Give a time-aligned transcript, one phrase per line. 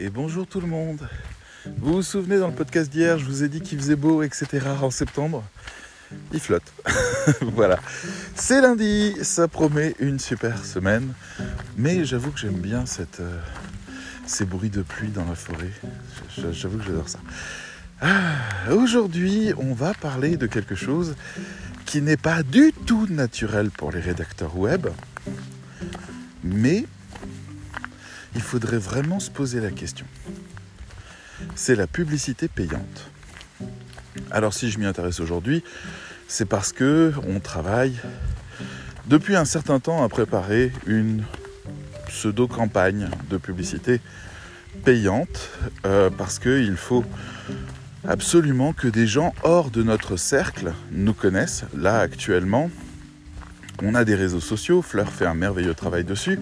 [0.00, 1.08] Et bonjour tout le monde.
[1.78, 4.64] Vous vous souvenez dans le podcast d'hier, je vous ai dit qu'il faisait beau, etc.
[4.80, 5.42] en septembre?
[6.32, 6.72] Il flotte.
[7.40, 7.80] voilà.
[8.36, 11.14] C'est lundi, ça promet une super semaine.
[11.76, 12.84] Mais j'avoue que j'aime bien
[13.18, 13.40] euh,
[14.24, 15.72] ces bruits de pluie dans la forêt.
[16.52, 17.18] J'avoue que j'adore ça.
[18.00, 21.16] Ah, Aujourd'hui, on va parler de quelque chose
[21.86, 24.86] qui n'est pas du tout naturel pour les rédacteurs web,
[26.44, 26.84] mais
[28.38, 30.06] il faudrait vraiment se poser la question.
[31.56, 33.10] C'est la publicité payante.
[34.30, 35.64] Alors si je m'y intéresse aujourd'hui,
[36.28, 37.96] c'est parce que on travaille
[39.06, 41.24] depuis un certain temps à préparer une
[42.06, 44.00] pseudo-campagne de publicité
[44.84, 45.50] payante
[45.84, 47.04] euh, parce qu'il faut
[48.06, 51.64] absolument que des gens hors de notre cercle nous connaissent.
[51.76, 52.70] Là actuellement,
[53.82, 56.38] on a des réseaux sociaux, Fleur fait un merveilleux travail dessus.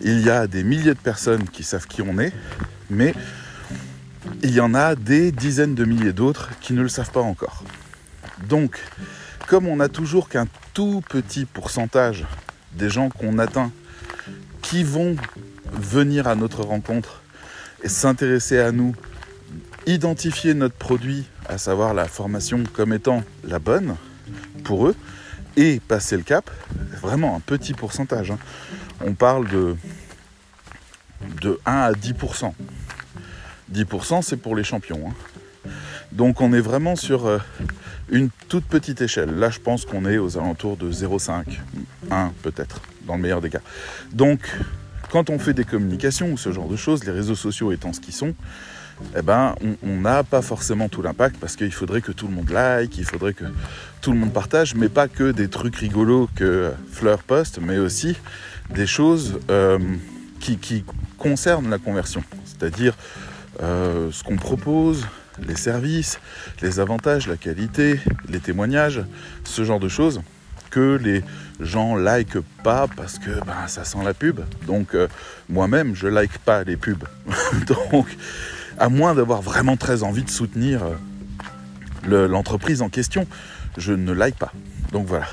[0.00, 2.32] Il y a des milliers de personnes qui savent qui on est,
[2.90, 3.14] mais
[4.42, 7.64] il y en a des dizaines de milliers d'autres qui ne le savent pas encore.
[8.48, 8.78] Donc,
[9.46, 12.24] comme on n'a toujours qu'un tout petit pourcentage
[12.72, 13.70] des gens qu'on atteint
[14.62, 15.16] qui vont
[15.72, 17.22] venir à notre rencontre
[17.82, 18.94] et s'intéresser à nous,
[19.86, 23.96] identifier notre produit, à savoir la formation comme étant la bonne
[24.64, 24.96] pour eux,
[25.56, 26.50] et passer le cap,
[27.00, 28.32] vraiment un petit pourcentage.
[28.32, 28.38] hein.
[29.04, 29.76] On parle de,
[31.42, 32.52] de 1 à 10%.
[33.72, 35.08] 10% c'est pour les champions.
[35.08, 35.70] hein.
[36.12, 37.38] Donc on est vraiment sur euh,
[38.10, 39.34] une toute petite échelle.
[39.38, 41.44] Là je pense qu'on est aux alentours de 0,5,
[42.10, 43.60] 1 peut-être, dans le meilleur des cas.
[44.12, 44.40] Donc
[45.10, 48.00] quand on fait des communications ou ce genre de choses, les réseaux sociaux étant ce
[48.00, 48.34] qu'ils sont,
[49.16, 52.48] eh ben, on- n'a pas forcément tout l'impact parce qu'il faudrait que tout le monde
[52.50, 53.44] like, il faudrait que
[54.00, 58.16] tout le monde partage, mais pas que des trucs rigolos que Fleur poste, mais aussi
[58.70, 59.78] des choses euh,
[60.40, 60.84] qui,
[61.18, 62.94] concernent la conversion, c'est-à-dire
[63.62, 65.06] euh, ce qu'on propose,
[65.48, 66.20] les services,
[66.62, 69.02] les avantages, la qualité, les témoignages,
[69.44, 70.20] ce genre de choses
[70.70, 71.24] que les
[71.58, 74.40] gens like pas parce que ben, ça sent la pub.
[74.66, 75.08] Donc euh,
[75.48, 77.04] moi-même, je like pas les pubs.
[77.66, 78.06] Donc
[78.78, 80.82] à moins d'avoir vraiment très envie de soutenir
[82.06, 83.26] le- l'entreprise en question,
[83.78, 84.52] je ne like pas.
[84.92, 85.26] Donc voilà.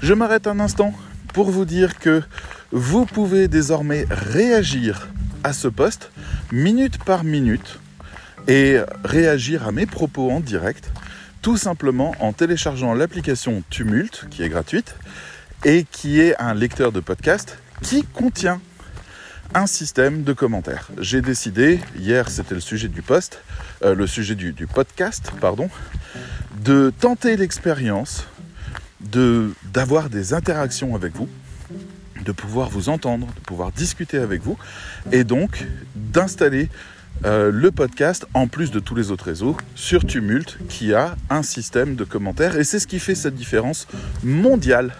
[0.00, 0.94] Je m'arrête un instant
[1.34, 2.22] pour vous dire que
[2.70, 5.08] vous pouvez désormais réagir
[5.44, 6.10] à ce poste
[6.52, 7.78] minute par minute
[8.46, 10.90] et réagir à mes propos en direct
[11.42, 14.96] tout simplement en téléchargeant l'application Tumult qui est gratuite
[15.64, 18.60] et qui est un lecteur de podcast qui contient
[19.54, 20.90] un système de commentaires.
[20.98, 23.40] J'ai décidé, hier c'était le sujet du post,
[23.82, 25.70] euh, le sujet du, du podcast, pardon,
[26.62, 28.26] de tenter l'expérience
[29.00, 31.28] de d'avoir des interactions avec vous,
[32.28, 34.58] de pouvoir vous entendre, de pouvoir discuter avec vous,
[35.12, 35.66] et donc
[35.96, 36.68] d'installer
[37.24, 41.42] euh, le podcast en plus de tous les autres réseaux sur Tumult qui a un
[41.42, 43.88] système de commentaires et c'est ce qui fait cette différence
[44.22, 44.94] mondiale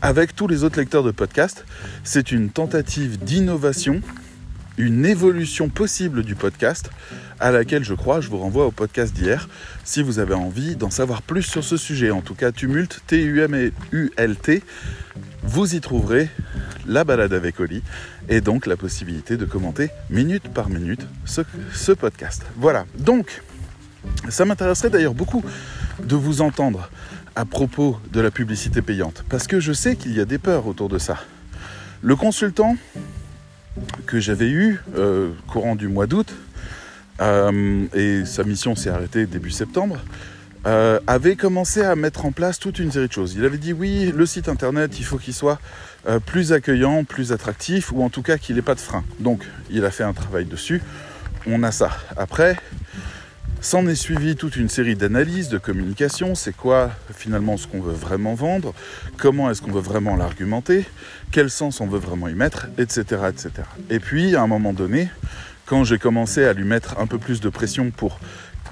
[0.00, 1.64] avec tous les autres lecteurs de podcast.
[2.04, 4.00] C'est une tentative d'innovation,
[4.78, 6.90] une évolution possible du podcast
[7.38, 9.48] à laquelle je crois, je vous renvoie au podcast d'hier
[9.84, 12.10] si vous avez envie d'en savoir plus sur ce sujet.
[12.10, 14.62] En tout cas, Tumult, T-U-M-U-L-T,
[15.46, 16.28] vous y trouverez
[16.86, 17.82] la balade avec Oli
[18.28, 22.42] et donc la possibilité de commenter minute par minute ce, podcast.
[22.56, 23.42] Voilà, donc
[24.28, 25.44] ça m'intéresserait d'ailleurs beaucoup
[26.02, 26.90] de vous entendre
[27.34, 30.66] à propos de la publicité payante parce que je sais qu'il y a des peurs
[30.66, 31.18] autour de ça.
[32.02, 32.76] Le consultant
[34.06, 36.32] que j'avais eu euh, courant du mois d'août,
[37.20, 39.98] euh, et sa mission s'est arrêtée début septembre,
[40.66, 43.34] euh, avait commencé à mettre en place toute une série de choses.
[43.34, 45.60] Il avait dit oui, le site internet, il faut qu'il soit
[46.08, 49.04] euh, plus accueillant, plus attractif, ou en tout cas qu'il n'ait pas de frein.
[49.20, 50.82] Donc il a fait un travail dessus,
[51.46, 51.90] on a ça.
[52.16, 52.56] Après,
[53.60, 57.94] s'en est suivi toute une série d'analyses, de communication, c'est quoi finalement ce qu'on veut
[57.94, 58.74] vraiment vendre,
[59.16, 60.84] comment est-ce qu'on veut vraiment l'argumenter,
[61.30, 63.22] quel sens on veut vraiment y mettre, etc.
[63.28, 63.50] etc.
[63.88, 65.08] Et puis à un moment donné,
[65.64, 68.20] quand j'ai commencé à lui mettre un peu plus de pression pour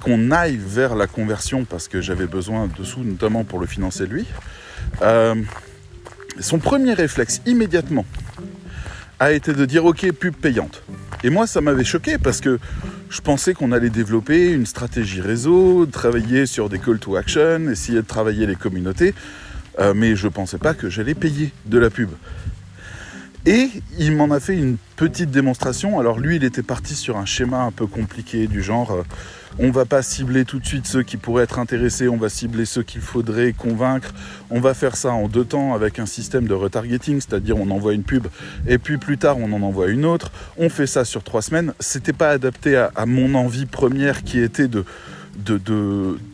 [0.03, 4.05] qu'on aille vers la conversion parce que j'avais besoin de sous, notamment pour le financer
[4.05, 4.25] lui,
[5.01, 5.35] euh,
[6.39, 8.05] son premier réflexe immédiatement
[9.19, 10.83] a été de dire ok pub payante.
[11.23, 12.59] Et moi ça m'avait choqué parce que
[13.09, 17.99] je pensais qu'on allait développer une stratégie réseau, travailler sur des call to action, essayer
[18.01, 19.13] de travailler les communautés,
[19.79, 22.09] euh, mais je pensais pas que j'allais payer de la pub.
[23.47, 23.69] Et
[23.99, 25.99] il m'en a fait une petite démonstration.
[25.99, 29.03] Alors lui, il était parti sur un schéma un peu compliqué du genre euh,
[29.59, 32.65] on va pas cibler tout de suite ceux qui pourraient être intéressés, on va cibler
[32.65, 34.13] ceux qu'il faudrait convaincre.
[34.49, 37.93] On va faire ça en deux temps avec un système de retargeting, c'est-à-dire on envoie
[37.93, 38.27] une pub
[38.67, 40.31] et puis plus tard on en envoie une autre.
[40.57, 41.73] On fait ça sur trois semaines.
[41.79, 44.83] C'était pas adapté à, mon envie première qui était de,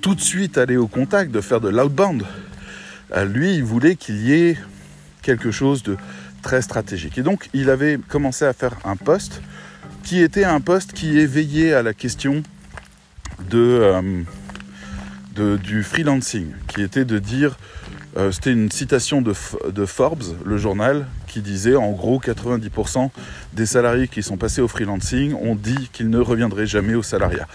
[0.01, 2.23] tout de suite aller au contact, de faire de l'outbound.
[3.15, 4.57] Euh, lui, il voulait qu'il y ait
[5.21, 5.97] quelque chose de
[6.41, 7.17] très stratégique.
[7.17, 9.41] Et donc il avait commencé à faire un poste
[10.03, 12.43] qui était un poste qui éveillait à la question
[13.53, 14.23] euh,
[15.57, 17.57] du freelancing, qui était de dire,
[18.17, 19.33] euh, c'était une citation de,
[19.85, 23.09] Forbes, le journal, qui disait en gros 90%
[23.53, 27.47] des salariés qui sont passés au freelancing ont dit qu'ils ne reviendraient jamais au salariat.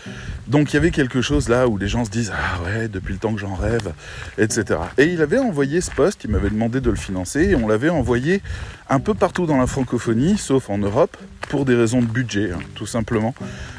[0.47, 3.13] Donc il y avait quelque chose là où les gens se disent ah ouais depuis
[3.13, 3.93] le temps que j'en rêve,
[4.39, 4.81] etc.
[4.97, 7.91] Et il avait envoyé ce poste, il m'avait demandé de le financer et on l'avait
[7.91, 8.43] envoyé
[8.89, 11.17] un peu partout dans la francophonie, sauf en Europe,
[11.49, 13.35] pour des raisons de budget, hein, tout simplement.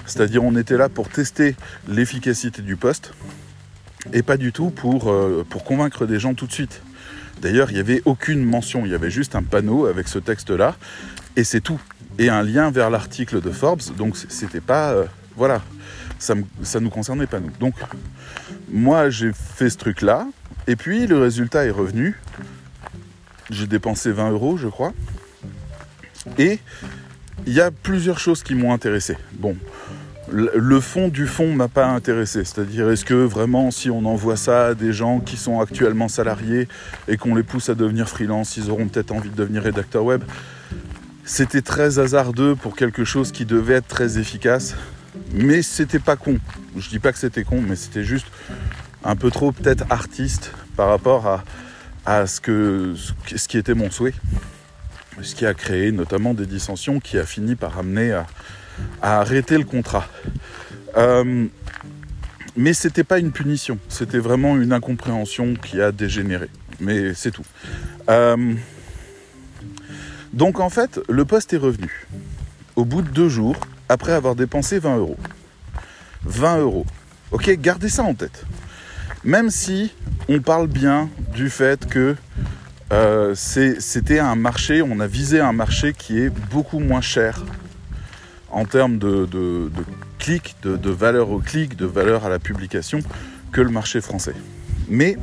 [0.06, 1.56] C'est-à-dire on était là pour tester
[1.88, 3.14] l'efficacité du poste
[4.14, 6.82] et pas du tout pour, euh, pour convaincre des gens tout de suite.
[7.42, 10.75] D'ailleurs, il n'y avait aucune mention, il y avait juste un panneau avec ce texte-là,
[11.36, 11.80] et c'est tout.
[12.19, 14.92] Et un lien vers l'article de Forbes, donc c'était pas.
[14.92, 15.06] Euh,
[15.36, 15.62] voilà,
[16.18, 17.51] ça ne nous concernait pas nous.
[17.60, 17.75] Donc,
[18.72, 20.28] moi, j'ai fait ce truc-là,
[20.66, 22.19] et puis le résultat est revenu.
[23.50, 24.94] J'ai dépensé 20 euros, je crois.
[26.38, 26.60] Et
[27.45, 29.16] il y a plusieurs choses qui m'ont intéressé.
[29.33, 29.56] Bon,
[30.32, 32.44] le fond du fond m'a pas intéressé.
[32.44, 36.68] C'est-à-dire, est-ce que vraiment, si on envoie ça à des gens qui sont actuellement salariés
[37.08, 40.24] et qu'on les pousse à devenir freelance, ils auront peut-être envie de devenir rédacteur web?
[41.24, 44.76] C'était très hasardeux pour quelque chose qui devait être très efficace,
[45.34, 46.38] mais c'était pas con.
[46.78, 48.28] Je dis pas que c'était con, mais c'était juste
[49.04, 51.44] un peu trop peut-être artiste par rapport à,
[52.06, 52.96] à ce,
[53.36, 54.14] ce qui était mon souhait.
[55.22, 58.28] Ce qui a créé notamment des dissensions qui a fini par amener à
[59.02, 60.08] à arrêter le contrat.
[60.98, 61.46] Euh,
[62.56, 66.50] mais c'était pas une punition, c'était vraiment une incompréhension qui a dégénéré.
[66.80, 67.46] Mais c'est tout.
[68.10, 68.54] Euh,
[70.34, 72.08] donc en fait, le poste est revenu
[72.76, 73.56] au bout de deux jours
[73.90, 75.18] après avoir dépensé 20 euros.
[76.26, 76.86] 20 euros.
[77.32, 78.46] Ok, gardez ça en tête.
[79.24, 79.94] Même si
[80.30, 82.16] on parle bien du fait que
[82.94, 87.44] euh, c'était un marché, on a visé un marché qui est beaucoup moins cher
[88.57, 89.83] en termes de, de, de
[90.18, 93.01] clics, de, de, valeur au clic, de valeur à la publication
[93.51, 94.33] que le marché français.
[94.89, 95.15] Mais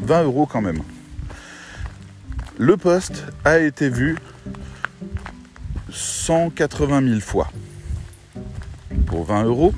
[0.00, 0.80] 20 euros quand même.
[2.56, 4.16] Le poste a été vu
[5.90, 7.52] 180 000 fois.
[9.04, 9.74] Pour 20 euros,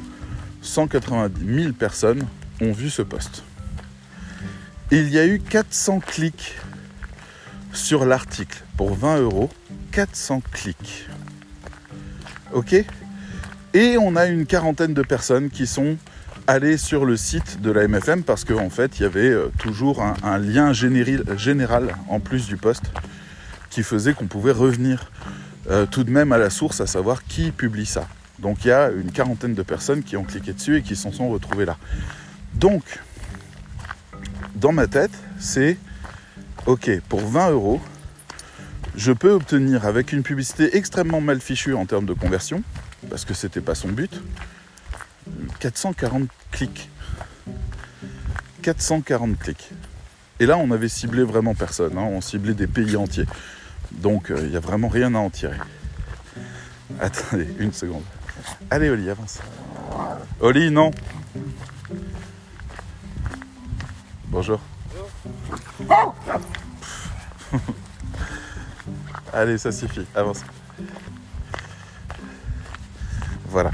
[0.62, 2.24] 180 000 personnes
[2.60, 3.42] ont vu ce poste.
[4.92, 6.54] Il y a eu 400 clics
[7.72, 8.62] sur l'article.
[8.76, 9.50] Pour 20 euros,
[9.90, 11.08] 400 clics.
[12.52, 12.84] Ok?
[13.72, 15.96] Et on a une quarantaine de personnes qui sont
[16.48, 19.46] allées sur le site de la MFM parce qu'en en fait, il y avait euh,
[19.58, 22.90] toujours un, lien général en plus du poste
[23.70, 25.12] qui faisait qu'on pouvait revenir
[25.70, 28.08] euh, tout de même à la source, à savoir qui publie ça.
[28.40, 31.12] Donc il y a une quarantaine de personnes qui ont cliqué dessus et qui s'en
[31.12, 31.76] sont retrouvées là.
[32.54, 32.82] Donc,
[34.56, 35.76] dans ma tête, c'est
[36.66, 37.80] OK, pour 20 euros,
[38.96, 42.64] je peux obtenir avec une publicité extrêmement mal fichue en termes de conversion,
[43.08, 44.20] parce que c'était pas son but,
[45.60, 46.90] 440 clics.
[48.62, 49.70] 440 clics.
[50.38, 52.02] Et là, on avait ciblé vraiment personne, hein.
[52.02, 53.26] on ciblait des pays entiers.
[53.92, 55.56] Donc, euh, il n'y a vraiment rien à en tirer.
[57.00, 58.02] Attendez, une seconde.
[58.70, 59.38] Allez, Oli, avance.
[60.40, 60.90] Oli, non.
[64.26, 64.60] Bonjour.
[65.80, 66.14] Bonjour.
[69.32, 70.40] Allez, ça suffit, avance.
[73.50, 73.72] Voilà.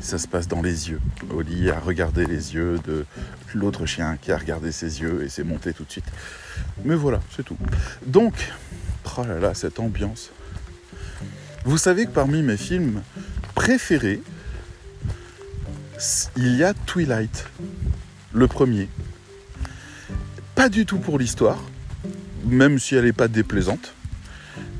[0.00, 1.00] Ça se passe dans les yeux.
[1.30, 3.04] Oli a regardé les yeux de
[3.54, 6.06] l'autre chien qui a regardé ses yeux et s'est monté tout de suite.
[6.86, 7.58] Mais voilà, c'est tout.
[8.06, 8.50] Donc,
[9.18, 10.30] oh là là, cette ambiance.
[11.66, 13.02] Vous savez que parmi mes films
[13.54, 14.22] préférés,
[16.36, 17.46] il y a Twilight,
[18.32, 18.88] le premier.
[20.54, 21.62] Pas du tout pour l'histoire,
[22.46, 23.92] même si elle n'est pas déplaisante,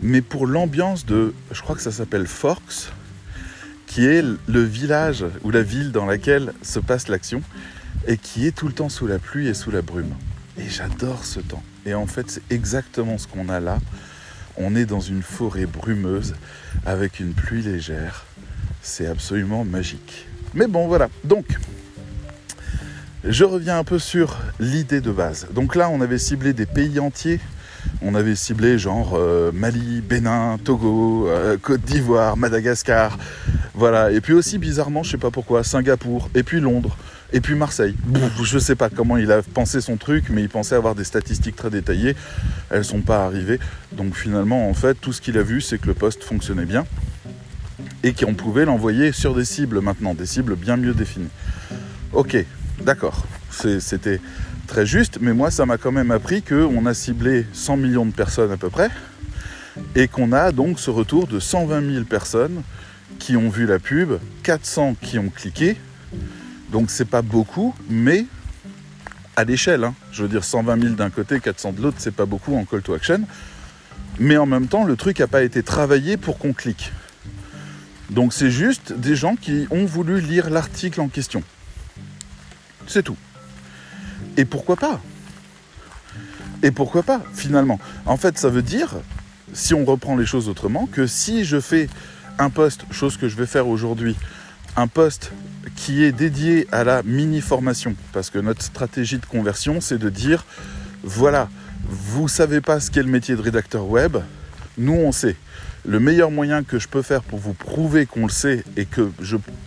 [0.01, 2.91] mais pour l'ambiance de, je crois que ça s'appelle Forks,
[3.99, 7.43] qui est le village ou la ville dans laquelle se passe l'action
[8.07, 10.15] et qui est tout le temps sous la pluie et sous la brume.
[10.57, 11.65] Et j'adore ce temps.
[11.85, 13.81] Et en fait, c'est exactement ce qu'on a là.
[14.57, 16.37] On est dans une forêt brumeuse
[16.87, 18.25] avec une pluie légère.
[18.83, 20.29] C'est absolument magique.
[20.55, 21.09] Mais bon, voilà.
[21.25, 21.59] Donc,
[23.25, 25.49] je reviens un peu sur l'idée de base.
[25.53, 27.41] Donc là, on avait ciblé des pays entiers
[28.03, 33.19] On avait ciblé genre euh, Mali, Bénin, Togo, euh, Côte d'Ivoire, Madagascar.
[33.75, 34.11] Voilà.
[34.13, 36.97] Et puis aussi, bizarrement, je sais pas pourquoi, Singapour, et puis Londres,
[37.33, 37.97] et puis Marseille.
[38.43, 41.57] Je sais pas comment il a pensé son truc, mais il pensait avoir des statistiques
[41.57, 42.15] très détaillées.
[42.71, 43.61] Elles sont pas arrivées.
[43.93, 46.85] Donc finalement, en fait, tout ce qu'il a vu, c'est que le poste fonctionnait bien
[48.03, 51.31] et qu'on pouvait l'envoyer sur des cibles maintenant, des cibles bien mieux définies.
[52.13, 52.37] Ok,
[52.81, 53.27] d'accord.
[53.51, 54.21] C'était
[54.69, 58.13] très juste, mais moi ça m'a quand même appris qu'on a ciblé 100 millions de
[58.13, 58.91] personnes à peu près,
[59.97, 62.63] et qu'on a donc ce retour de 120 000 personnes
[63.19, 65.77] qui ont vu la pub, 400 qui ont cliqué,
[66.71, 68.27] donc c'est pas beaucoup, mais
[69.35, 69.95] à l'échelle, hein.
[70.13, 72.83] je veux dire 120 000 d'un côté, 400 de l'autre, c'est pas beaucoup en call
[72.83, 73.23] to action,
[74.21, 76.93] mais en même temps le truc n'a pas été travaillé pour qu'on clique.
[78.11, 81.43] Donc c'est juste des gens qui ont voulu lire l'article en question.
[82.87, 83.17] C'est tout.
[84.37, 85.01] Et pourquoi pas?
[86.63, 87.79] Et pourquoi pas, finalement?
[88.07, 88.97] En fait, ça veut dire,
[89.53, 91.89] si on reprend les choses autrement, que si je fais
[92.39, 94.17] un poste, chose que je vais faire aujourd'hui,
[94.77, 95.33] un poste
[95.77, 100.45] qui est dédié à la mini-formation, parce que notre stratégie de conversion, c'est de dire,
[101.03, 101.49] voilà,
[101.89, 104.19] vous savez pas ce qu'est le métier de rédacteur web,
[104.77, 105.37] nous on sait
[105.87, 109.11] le meilleur moyen que je peux faire pour vous prouver qu'on le sait et que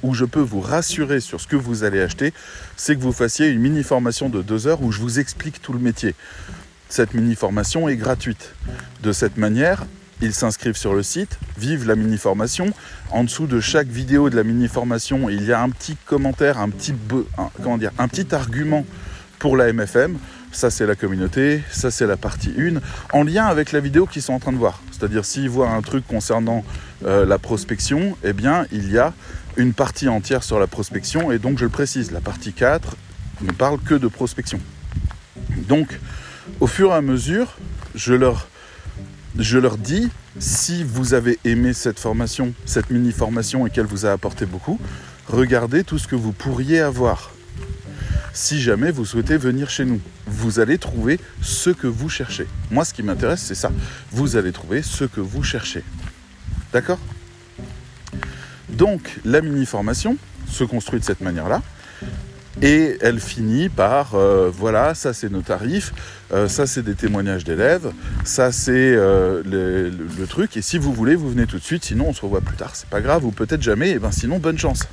[0.04, 2.34] où je peux vous rassurer sur ce que vous allez acheter,
[2.76, 5.74] c'est que vous fassiez une mini formation de deux heures où je vous explique tout
[5.74, 6.16] le métier.
[6.90, 8.54] Cette mini formation est gratuite.
[9.02, 9.86] De cette manière,
[10.22, 12.68] ils s'inscrivent sur le site, vivent la mini formation.
[13.12, 16.60] En dessous de chaque vidéo de la mini formation, il y a un petit commentaire,
[16.60, 16.94] un petit,
[17.64, 18.86] comment dire, un petit argument
[19.40, 20.18] pour la MFM.
[20.52, 21.64] Ça, c'est la communauté.
[21.72, 22.82] Ça, c'est la partie 1.
[23.14, 24.82] En lien avec la vidéo qu'ils sont en train de voir.
[24.92, 26.66] C'est-à-dire, s'ils voient un truc concernant
[27.06, 29.14] euh, la prospection, eh bien, il y a
[29.56, 31.32] une partie entière sur la prospection.
[31.32, 32.96] Et donc, je le précise, la partie 4
[33.42, 34.60] ne parle que de prospection.
[35.70, 36.00] Donc,
[36.60, 37.58] au fur et à mesure,
[37.96, 38.48] je leur,
[39.38, 44.12] je leur dis, si vous avez aimé cette formation, cette mini-formation et qu'elle vous a
[44.12, 44.80] apporté beaucoup,
[45.28, 47.32] regardez tout ce que vous pourriez avoir
[48.34, 50.00] si jamais vous souhaitez venir chez nous.
[50.28, 52.48] Vous allez trouver ce que vous cherchez.
[52.70, 53.72] Moi, ce qui m'intéresse, c'est ça.
[54.12, 55.84] Vous allez trouver ce que vous cherchez.
[56.74, 57.00] D'accord?
[58.70, 61.62] Donc, la mini-formation se construit de cette manière-là.
[62.62, 65.94] Et elle finit par, euh, voilà, ça c'est nos tarifs,
[66.34, 67.92] euh, ça c'est des témoignages d'élèves,
[68.26, 72.10] ça c'est euh, le, truc, et si vous voulez, vous venez tout de suite, sinon
[72.10, 74.58] on se revoit plus tard, c'est pas grave, ou peut-être jamais, et ben sinon bonne
[74.58, 74.88] chance.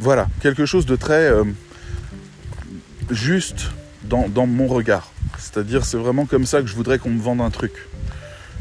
[0.00, 1.30] Voilà, quelque chose de très
[3.10, 3.70] juste
[4.04, 5.12] dans, mon regard.
[5.38, 7.72] C'est-à-dire, c'est vraiment comme ça que je voudrais qu'on me vende un truc.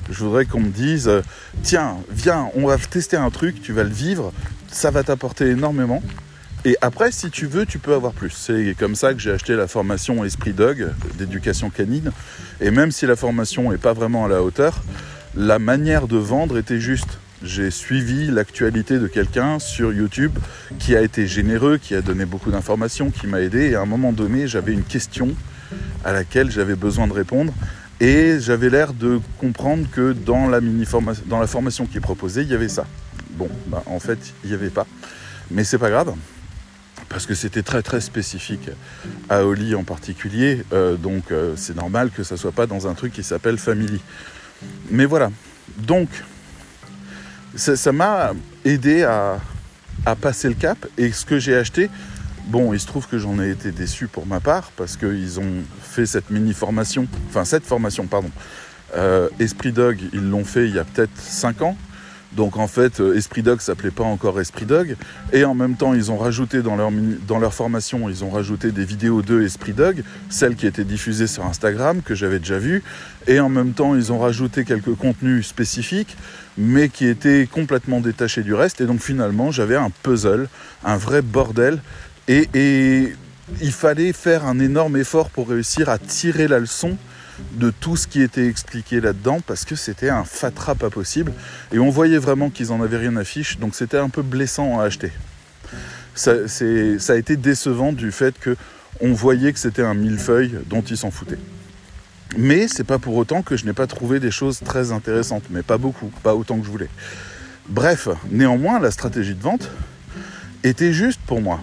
[0.09, 1.21] Je voudrais qu'on me dise, euh,
[1.63, 4.33] tiens, viens, on va tester un truc, tu vas le vivre,
[4.71, 6.01] ça va t'apporter énormément.
[6.65, 8.31] Et après, si tu veux, tu peux avoir plus.
[8.31, 12.11] C'est comme ça que j'ai acheté la formation Esprit Dog d'éducation canine.
[12.61, 14.81] Et même si la formation n'est pas vraiment à la hauteur,
[15.35, 20.31] la manière de vendre était juste j'ai suivi l'actualité de quelqu'un sur YouTube
[20.79, 23.71] qui a été généreux, qui a donné beaucoup d'informations, qui m'a aidé.
[23.71, 25.29] Et à un moment donné, j'avais une question
[26.05, 27.53] à laquelle j'avais besoin de répondre.
[27.99, 30.85] Et j'avais l'air de comprendre que dans la, mini
[31.25, 32.85] dans la formation qui est proposée, il y avait ça.
[33.31, 34.87] Bon, bah, en fait, il n'y avait pas.
[35.51, 36.13] Mais c'est pas grave,
[37.09, 38.69] parce que c'était très très spécifique
[39.29, 40.63] à Oli en particulier.
[40.73, 44.01] Euh, donc euh, c'est normal que ça soit pas dans un truc qui s'appelle Family.
[44.89, 45.29] Mais voilà.
[45.77, 46.09] Donc,
[47.55, 48.31] ça m'a
[48.65, 49.39] aidé à,
[50.21, 50.85] passer le cap.
[50.97, 51.89] Et ce que j'ai acheté,
[52.47, 55.63] bon, il se trouve que j'en ai été déçu pour ma part parce qu'ils ont
[55.81, 58.31] fait cette mini formation, enfin cette formation, pardon.
[58.95, 61.77] Euh, Esprit Dog, ils l'ont fait il y a peut-être 5 ans.
[62.35, 64.95] Donc en fait, euh, Esprit Dog s'appelait pas encore Esprit Dog.
[65.31, 66.91] Et en même temps, ils ont rajouté dans leur,
[67.27, 71.27] dans leur formation, ils ont rajouté des vidéos de Esprit Dog, celles qui étaient diffusées
[71.27, 72.83] sur Instagram, que j'avais déjà vues.
[73.27, 76.17] Et en même temps, ils ont rajouté quelques contenus spécifiques,
[76.57, 78.81] mais qui étaient complètement détachés du reste.
[78.81, 80.47] Et donc finalement, j'avais un puzzle,
[80.83, 81.79] un vrai bordel.
[82.27, 83.13] Et, et
[83.61, 86.97] il fallait faire un énorme effort pour réussir à tirer la leçon
[87.53, 91.33] de tout ce qui était expliqué là-dedans parce que c'était un fatras pas possible
[91.71, 94.79] et on voyait vraiment qu'ils en avaient rien à fiche donc c'était un peu blessant
[94.79, 95.11] à acheter.
[96.15, 98.55] Ça, ça a été décevant du fait que
[99.01, 101.39] on voyait que c'était un millefeuille dont ils s'en foutaient.
[102.37, 105.61] Mais c'est pas pour autant que je n'ai pas trouvé des choses très intéressantes, mais
[105.61, 106.89] pas beaucoup, pas autant que je voulais.
[107.69, 109.69] Bref, néanmoins, la stratégie de vente
[110.63, 111.61] était juste pour moi.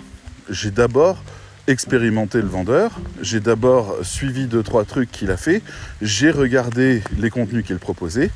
[0.49, 1.23] J'ai d'abord
[1.67, 2.93] expérimenté le vendeur.
[3.21, 5.62] J'ai d'abord suivi deux, trois trucs qu'il a fait.
[6.03, 8.31] J'ai regardé les contenus qu'il proposait.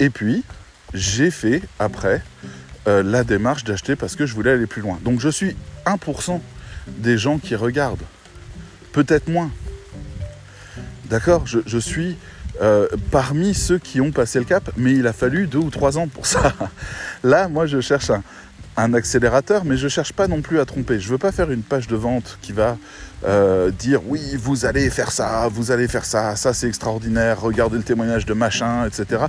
[0.00, 0.44] Et puis,
[0.94, 2.22] j'ai fait après
[2.88, 4.98] euh, la démarche d'acheter parce que je voulais aller plus loin.
[5.04, 6.40] Donc, je suis 1%
[6.88, 8.04] des gens qui regardent.
[8.92, 9.50] Peut-être moins.
[11.12, 12.16] D'accord je, suis
[12.62, 15.98] euh, parmi ceux qui ont passé le cap, mais il a fallu deux ou trois
[15.98, 16.54] ans pour ça.
[17.22, 18.10] Là, moi, je cherche
[18.78, 20.98] un, accélérateur, mais je ne cherche pas non plus à tromper.
[20.98, 22.78] Je ne veux pas faire une page de vente qui va
[23.26, 27.76] euh, dire oui, vous allez faire ça, vous allez faire ça, ça c'est extraordinaire, regardez
[27.76, 29.24] le témoignage de machin, etc.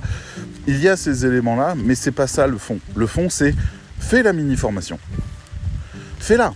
[0.66, 2.78] Il y a ces éléments-là, mais c'est pas ça le fond.
[2.96, 3.54] Le fond, c'est
[3.98, 4.98] fais la mini-formation.
[6.18, 6.54] Fais-la.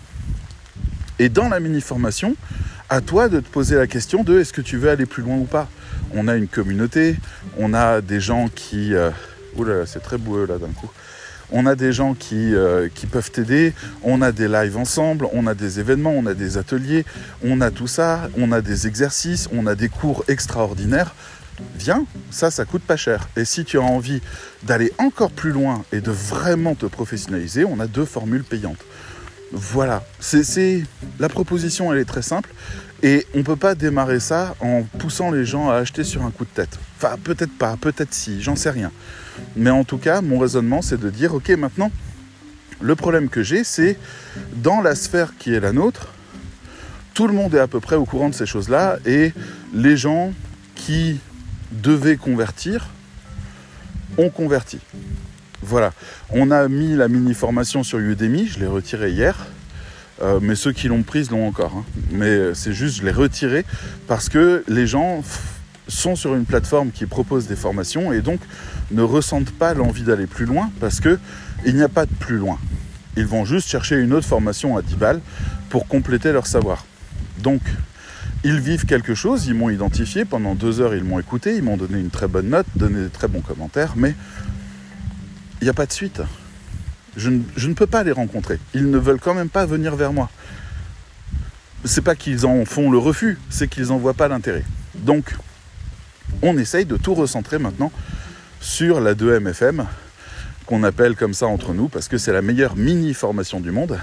[1.19, 2.35] Et dans la mini-formation,
[2.89, 5.37] à toi de te poser la question de est-ce que tu veux aller plus loin
[5.37, 5.69] ou pas?
[6.15, 7.17] On a une communauté,
[7.59, 8.95] on a des gens qui...
[8.95, 9.11] Euh...
[9.57, 10.91] Oula, c'est très boueux là d'un coup.
[11.51, 15.47] On a des gens qui, euh, qui peuvent t'aider, on a des lives ensemble, on
[15.47, 17.07] a des événements, on a des ateliers,
[17.43, 21.15] on a tout ça, on a des exercices, on a des cours extraordinaires.
[21.77, 23.29] Viens, ça, ça coûte pas cher.
[23.37, 24.21] Et si tu as envie
[24.63, 28.85] d'aller encore plus loin et de vraiment te professionnaliser, on a deux formules payantes.
[29.53, 30.83] Voilà, c'est
[31.19, 32.51] la proposition, elle est très simple.
[33.03, 36.31] Et on ne peut pas démarrer ça en poussant les gens à acheter sur un
[36.31, 36.79] coup de tête.
[36.97, 38.91] Enfin, peut-être pas, peut-être si, j'en sais rien.
[39.57, 41.93] Mais en tout cas, mon raisonnement, c'est de dire, ok, maintenant,
[42.81, 43.97] le problème que j'ai, c'est
[44.57, 46.09] dans la sphère qui est la nôtre,
[47.15, 49.33] tout le monde est à peu près au courant de ces choses-là, et
[49.73, 50.33] les gens
[50.75, 51.21] qui
[51.71, 52.89] devaient convertir
[54.17, 54.79] ont converti.
[55.63, 55.93] Voilà,
[56.31, 59.47] on a mis la mini-formation sur Udemy, je l'ai retirée hier,
[60.23, 61.73] euh, mais ceux qui l'ont prise l'ont encore.
[61.77, 61.85] Hein.
[62.13, 63.65] Mais c'est juste, je l'ai retirée
[64.07, 65.23] parce que les gens
[65.89, 68.41] sont sur une plateforme qui propose des formations et donc
[68.91, 71.19] ne ressentent pas l'envie d'aller plus loin parce que
[71.65, 72.59] il n'y a pas de plus loin.
[73.17, 75.21] Ils vont juste chercher une autre formation à 10 balles
[75.71, 76.85] pour compléter leur savoir.
[77.39, 77.63] Donc,
[78.45, 81.77] ils vivent quelque chose, ils m'ont identifié, pendant deux heures ils m'ont écouté, ils m'ont
[81.77, 84.15] donné une très bonne note, donné des très bons commentaires, mais
[85.61, 86.23] il n'y a pas de suite.
[87.17, 88.61] Je ne, peux pas les rencontrer.
[88.75, 90.31] Ils ne veulent quand même pas venir vers moi.
[91.85, 94.65] C'est pas qu'ils en font le refus, c'est qu'ils n'en voient pas l'intérêt.
[94.95, 95.35] Donc,
[96.43, 97.91] on essaye de tout recentrer maintenant
[98.61, 99.85] sur la 2MFM,
[100.67, 103.99] qu'on appelle comme ça entre nous, parce que c'est la meilleure mini-formation du monde.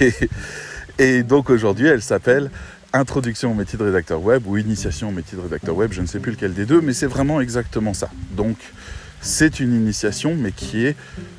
[0.98, 2.50] et, donc aujourd'hui, elle s'appelle
[2.94, 6.06] Introduction au métier de rédacteur web ou Initiation au métier de rédacteur web, je ne
[6.06, 8.10] sais plus lequel des deux, mais c'est vraiment exactement ça.
[8.36, 8.56] Donc
[9.22, 10.96] c'est une initiation, mais qui est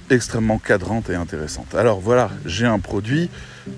[0.10, 1.76] extrêmement cadrante et intéressante.
[1.76, 3.30] Alors voilà, j'ai un produit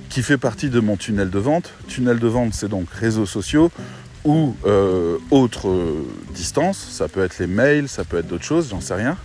[0.09, 1.73] qui fait partie de mon tunnel de vente.
[1.87, 3.71] Tunnel de vente, c'est donc réseaux sociaux,
[4.23, 5.71] ou euh, autre
[6.33, 9.17] distance, ça peut être les mails, ça peut être d'autres choses, j'en sais rien.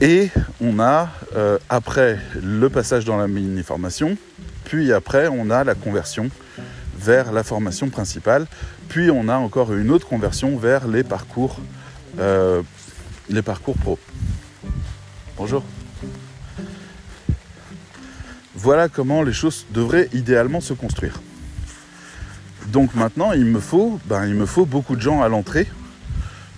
[0.00, 4.16] Et on a, euh, après le passage dans la mini-formation,
[4.64, 6.30] puis après on a la conversion
[6.98, 8.46] vers la formation principale,
[8.88, 11.58] puis on a encore une autre conversion vers les parcours,
[12.18, 12.62] euh,
[13.28, 13.98] les parcours pro.
[15.36, 15.64] Bonjour.
[18.54, 21.20] Voilà comment les choses devraient idéalement se construire.
[22.68, 25.66] Donc maintenant, il me faut, ben, il me faut beaucoup de gens à l'entrée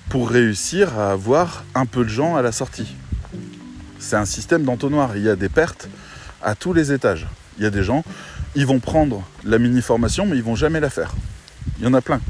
[0.09, 2.95] pour réussir à avoir un peu de gens à la sortie.
[3.99, 5.17] C'est un système d'entonnoir.
[5.17, 5.89] Il y a des pertes
[6.43, 7.27] à tous les étages.
[7.59, 8.05] Il y a des gens,
[8.55, 11.15] ils vont prendre la mini-formation, mais ils vont jamais la faire.
[11.79, 12.21] Il y en a plein.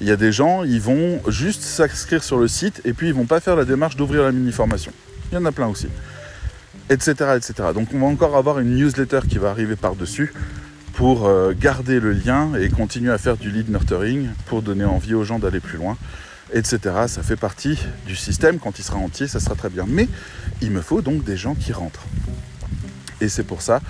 [0.00, 3.14] Il y a des gens, ils vont juste s'inscrire sur le site et puis ils
[3.14, 4.92] vont pas faire la démarche d'ouvrir la mini-formation.
[5.32, 5.88] Il y en a plein aussi.
[6.90, 7.12] Etc.
[7.36, 7.54] etc.
[7.74, 10.32] Donc on va encore avoir une newsletter qui va arriver par-dessus
[10.92, 15.14] pour euh, garder le lien et continuer à faire du lead nurturing pour donner envie
[15.14, 15.96] aux gens d'aller plus loin,
[16.52, 16.78] etc.
[17.06, 18.58] Ça fait partie du système.
[18.58, 19.84] Quand il sera entier, ça sera très bien.
[19.88, 20.08] Mais
[20.62, 22.04] il me faut donc des gens qui rentrent.
[23.20, 23.80] Et c'est pour ça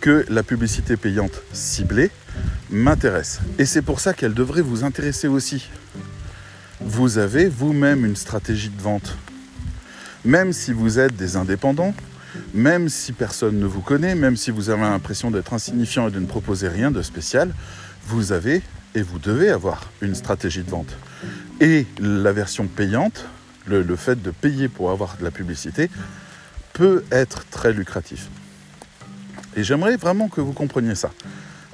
[0.00, 2.10] que la publicité payante ciblée
[2.70, 3.40] m'intéresse.
[3.58, 5.68] Et c'est pour ça qu'elle devrait vous intéresser aussi.
[6.80, 9.16] Vous avez vous-même une stratégie de vente.
[10.24, 11.94] Même si vous êtes des indépendants,
[12.54, 16.20] même si personne ne vous connaît, même si vous avez l'impression d'être insignifiant et de
[16.20, 17.52] ne proposer rien de spécial,
[18.06, 18.62] vous avez
[18.94, 20.96] et vous devez avoir une stratégie de vente.
[21.60, 23.26] Et la version payante,
[23.66, 25.90] le, fait de payer pour avoir de la publicité,
[26.72, 28.28] peut être très lucratif.
[29.56, 31.10] Et j'aimerais vraiment que vous compreniez ça.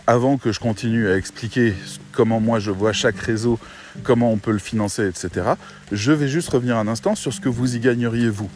[0.06, 1.74] Avant que je continue à expliquer
[2.12, 3.58] comment moi je vois chaque réseau,
[4.02, 5.52] comment on peut le financer, etc.,
[5.92, 8.50] je vais juste revenir un instant sur ce que vous y gagneriez vous.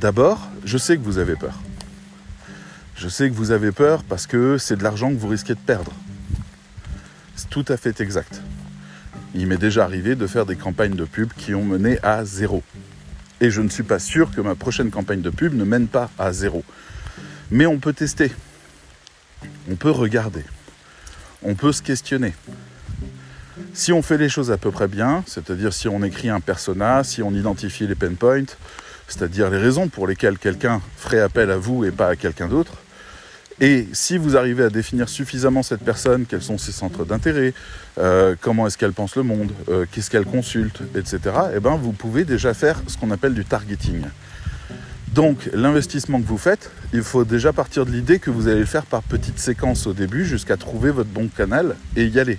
[0.00, 1.60] D'abord, je sais que vous avez peur.
[2.96, 5.60] Je sais que vous avez peur parce que c'est de l'argent que vous risquez de
[5.60, 5.92] perdre.
[7.36, 8.40] C'est tout à fait exact.
[9.34, 12.62] Il m'est déjà arrivé de faire des campagnes de pub qui ont mené à zéro.
[13.42, 16.10] Et je ne suis pas sûr que ma prochaine campagne de pub ne mène pas
[16.18, 16.64] à zéro.
[17.50, 18.32] Mais on peut tester.
[19.70, 20.44] On peut regarder.
[21.42, 22.34] On peut se questionner.
[23.74, 27.04] Si on fait les choses à peu près bien, c'est-à-dire si on écrit un persona,
[27.04, 28.56] si on identifie les pain points,
[29.08, 32.74] c'est-à-dire les raisons pour lesquelles quelqu'un ferait appel à vous et pas à quelqu'un d'autre,
[33.60, 37.54] Et si vous arrivez à définir suffisamment cette personne, quels sont ses centres d'intérêt,
[37.98, 41.18] euh, comment est-ce qu'elle pense le monde, euh, qu'est-ce qu'elle consulte, etc.,
[41.56, 44.02] eh ben, vous pouvez déjà faire ce qu'on appelle du targeting.
[45.18, 48.66] Donc l'investissement que vous faites, il faut déjà partir de l'idée que vous allez le
[48.66, 52.38] faire par petites séquences au début jusqu'à trouver votre bon canal et y aller.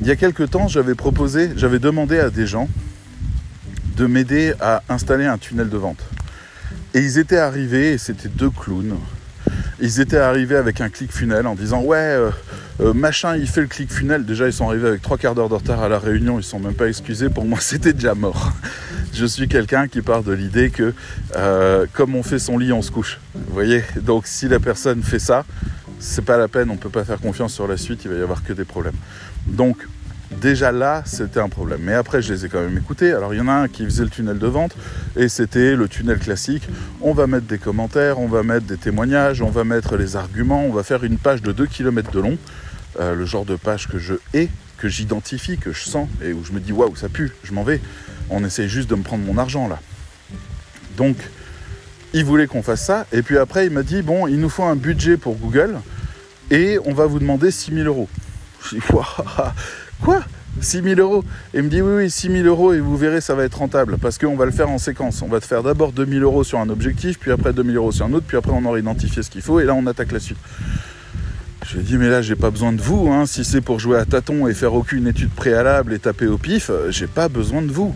[0.00, 2.68] Il y a quelques temps, j'avais proposé, j'avais demandé à des gens
[3.96, 6.04] de m'aider à installer un tunnel de vente.
[6.94, 8.96] Et ils étaient arrivés, et c'était deux clowns.
[9.80, 12.30] Ils étaient arrivés avec un clic funnel en disant ouais euh,
[12.80, 14.26] euh, machin il fait le clic funnel.
[14.26, 16.58] Déjà ils sont arrivés avec trois quarts d'heure de retard à la réunion, ils sont
[16.58, 17.28] même pas excusés.
[17.28, 18.52] Pour moi c'était déjà mort.
[19.12, 20.94] Je suis quelqu'un qui part de l'idée que
[21.36, 23.20] euh, comme on fait son lit, on se couche.
[23.34, 23.84] Vous voyez?
[24.00, 25.44] Donc si la personne fait ça,
[25.98, 28.22] c'est pas la peine, on peut pas faire confiance sur la suite, il va y
[28.22, 28.96] avoir que des problèmes.
[29.46, 29.86] Donc
[30.40, 31.80] Déjà là, c'était un problème.
[31.82, 33.12] Mais après, je les ai quand même écoutés.
[33.12, 34.74] Alors, il y en a un qui faisait le tunnel de vente
[35.16, 36.68] et c'était le tunnel classique.
[37.00, 40.64] On va mettre des commentaires, on va mettre des témoignages, on va mettre les arguments,
[40.64, 42.38] on va faire une page de 2 km de long.
[43.00, 44.48] Euh, le genre de page que je hais,
[44.78, 47.62] que j'identifie, que je sens et où je me dis waouh, ça pue, je m'en
[47.62, 47.80] vais.
[48.30, 49.80] On essaye juste de me prendre mon argent là.
[50.96, 51.16] Donc,
[52.12, 53.06] il voulait qu'on fasse ça.
[53.12, 55.76] Et puis après, il m'a dit bon, il nous faut un budget pour Google
[56.50, 58.08] et on va vous demander 6000 euros.
[58.64, 58.82] Je dis,
[60.02, 60.22] Quoi?
[60.60, 61.24] 6 000 euros?
[61.54, 63.98] Il me dit oui, oui, 6 000 euros et vous verrez, ça va être rentable
[63.98, 65.22] parce qu'on va le faire en séquence.
[65.22, 67.76] On va te faire d'abord 2 000 euros sur un objectif, puis après 2 000
[67.76, 69.86] euros sur un autre, puis après on aura identifié ce qu'il faut et là on
[69.86, 70.38] attaque la suite.
[71.64, 73.08] Je lui ai dit, mais là, j'ai pas besoin de vous.
[73.10, 73.24] Hein.
[73.26, 76.70] Si c'est pour jouer à tâtons et faire aucune étude préalable et taper au pif,
[76.70, 77.94] euh, j'ai pas besoin de vous.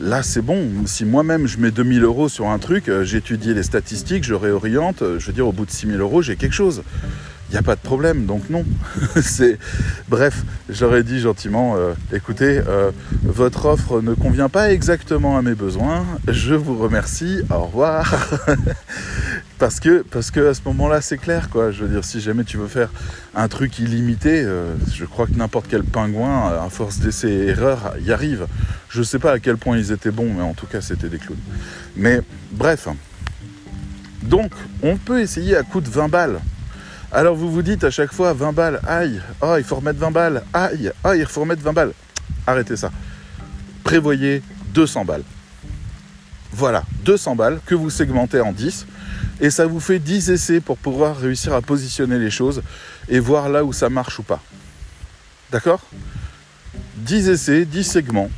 [0.00, 0.68] Là, c'est bon.
[0.86, 5.02] Si moi-même je mets 2000 euros sur un truc, euh, j'étudie les statistiques, je réoriente,
[5.02, 6.82] euh, je veux dire, au bout de 6000 euros, j'ai quelque chose
[7.50, 8.62] il n'y a pas de problème, donc non.
[9.22, 9.58] c'est
[10.10, 11.76] Bref, j'aurais dit gentiment,
[12.12, 12.60] écoutez,
[13.22, 18.14] votre offre ne convient pas exactement à mes besoins, je vous remercie, au revoir.
[19.58, 21.70] parce que, parce que à ce moment-là, c'est clair, quoi.
[21.70, 22.90] Je veux dire, si jamais tu veux faire
[23.34, 27.94] un truc illimité, euh, je crois que n'importe quel pingouin, à force d'essais et erreurs,
[28.04, 28.46] y arrive.
[28.88, 31.08] Je ne sais pas à quel point ils étaient bons, mais en tout cas, c'était
[31.08, 31.38] des clowns.
[31.96, 32.20] Mais
[32.52, 32.88] bref.
[34.22, 36.40] Donc, on peut essayer à coup de 20 balles.
[37.10, 40.10] Alors vous vous dites à chaque fois 20 balles, aïe, oh, il faut remettre 20
[40.10, 41.92] balles, aïe, oh, il faut remettre 20 balles.
[42.46, 42.90] Arrêtez ça.
[43.82, 44.42] Prévoyez
[44.74, 45.22] 200 balles.
[46.52, 48.86] Voilà, 200 balles que vous segmentez en 10
[49.40, 52.62] et ça vous fait 10 essais pour pouvoir réussir à positionner les choses
[53.08, 54.42] et voir là où ça marche ou pas.
[55.50, 55.80] D'accord?
[56.96, 58.30] 10 essais, 10 segments.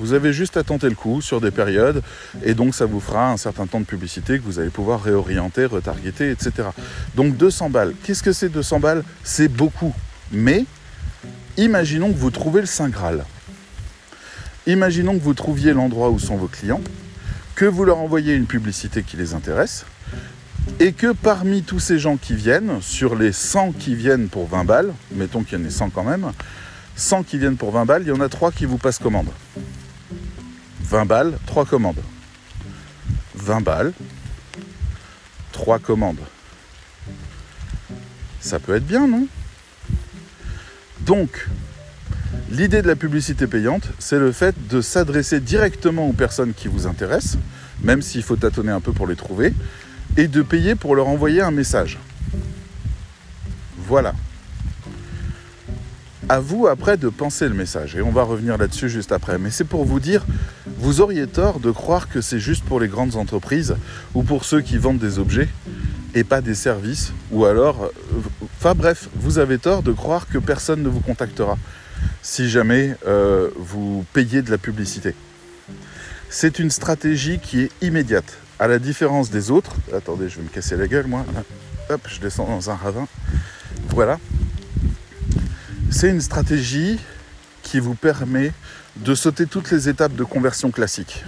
[0.00, 2.02] Vous avez juste à tenter le coup sur des périodes
[2.42, 5.66] et donc ça vous fera un certain temps de publicité que vous allez pouvoir réorienter,
[5.66, 6.68] retargeter, etc.
[7.14, 7.94] Donc 200 balles.
[8.02, 9.04] Qu'est-ce que c'est 200 balles?
[9.22, 9.94] C'est beaucoup.
[10.32, 10.64] Mais
[11.56, 13.24] imaginons que vous trouvez le Saint Graal.
[14.66, 16.80] Imaginons que vous trouviez l'endroit où sont vos clients,
[17.54, 19.84] que vous leur envoyez une publicité qui les intéresse
[20.80, 24.64] et que parmi tous ces gens qui viennent, sur les 100 qui viennent pour 20
[24.64, 26.32] balles, mettons qu'il y en ait 100 quand même,
[26.96, 29.28] 100 qui viennent pour 20 balles, il y en a 3 qui vous passent commande.
[30.82, 32.02] 20 balles, 3 commandes.
[33.34, 33.92] 20 balles,
[35.52, 36.20] 3 commandes.
[38.40, 39.26] Ça peut être bien, non?
[41.00, 41.48] Donc,
[42.50, 46.86] l'idée de la publicité payante, c'est le fait de s'adresser directement aux personnes qui vous
[46.86, 47.38] intéressent,
[47.82, 49.52] même s'il faut tâtonner un peu pour les trouver,
[50.16, 51.98] et de payer pour leur envoyer un message.
[53.78, 54.14] Voilà.
[56.28, 59.38] À vous après de penser le message, et on va revenir là-dessus juste après.
[59.38, 60.24] Mais c'est pour vous dire,
[60.78, 63.76] vous auriez tort de croire que c'est juste pour les grandes entreprises
[64.14, 65.48] ou pour ceux qui vendent des objets
[66.14, 67.12] et pas des services.
[67.30, 68.20] Ou alors, euh,
[68.58, 71.58] enfin bref, vous avez tort de croire que personne ne vous contactera
[72.22, 75.14] si jamais euh, vous payez de la publicité.
[76.30, 78.38] C'est une stratégie qui est immédiate.
[78.58, 81.24] À la différence des autres, attendez, je vais me casser la gueule moi.
[81.90, 83.06] Hop, je descends dans un ravin.
[83.88, 84.18] Voilà.
[85.90, 86.98] C'est une stratégie
[87.62, 88.52] qui vous permet
[88.96, 91.24] de sauter toutes les étapes de conversion classique.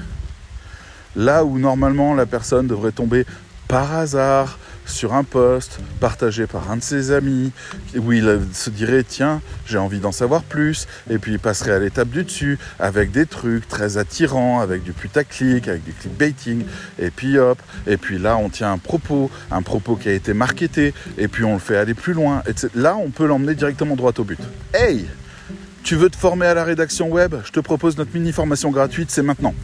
[1.16, 3.26] Là où normalement la personne devrait tomber
[3.66, 7.52] par hasard sur un poste partagé par un de ses amis,
[7.96, 11.78] où il se dirait tiens, j'ai envie d'en savoir plus, et puis il passerait à
[11.78, 16.64] l'étape du dessus avec des trucs très attirants, avec du putaclic, avec du clickbaiting,
[16.98, 20.32] et puis hop, et puis là on tient un propos, un propos qui a été
[20.32, 22.42] marketé, et puis on le fait aller plus loin.
[22.46, 22.68] Etc.
[22.74, 24.40] Là on peut l'emmener directement droit au but.
[24.74, 25.06] Hey
[25.86, 27.36] tu veux te former à la rédaction web?
[27.44, 29.54] Je te propose notre mini formation gratuite, c'est maintenant.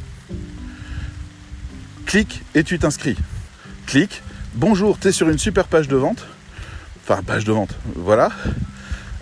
[2.07, 3.17] Clique et tu t'inscris.
[3.87, 4.23] Clique.
[4.55, 6.27] Bonjour, tu es sur une super page de vente.
[7.03, 8.31] Enfin, page de vente, voilà.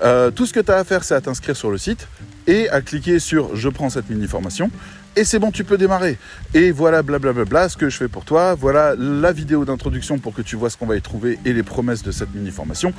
[0.03, 2.09] Euh, tout ce que tu as à faire, c'est à t'inscrire sur le site.
[2.49, 4.71] et à cliquer sur je prends cette mini formation
[5.15, 6.19] et c'est bon, tu peux démarrer.
[6.53, 8.55] Et voilà, blablabla, ce que je fais pour toi.
[8.55, 11.63] Voilà la vidéo d'introduction pour que tu vois ce qu'on va y trouver et les
[11.63, 12.93] promesses de cette mini formation.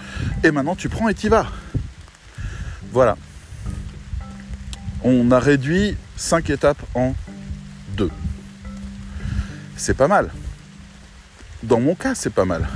[0.43, 1.47] Et maintenant, tu prends et t'y vas.
[2.91, 3.17] Voilà.
[5.03, 7.13] On a réduit 5 étapes en
[7.97, 8.09] 2.
[9.75, 10.29] C'est pas mal.
[11.63, 12.67] Dans mon cas, c'est pas mal.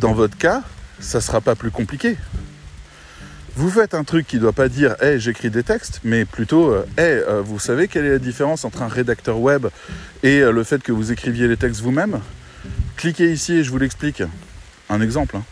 [0.00, 0.62] Dans votre cas,
[1.00, 2.16] ça sera pas plus compliqué.
[3.54, 6.70] Vous faites un truc qui ne doit pas dire Hey, j'écris des textes, mais plutôt
[6.70, 9.66] euh, Hey, euh, vous savez quelle est la différence entre un rédacteur web
[10.22, 12.20] et euh, le fait que vous écriviez les textes vous-même?
[12.96, 14.22] Cliquez ici et je vous l'explique.
[14.88, 15.36] Un exemple.
[15.36, 15.44] Hein.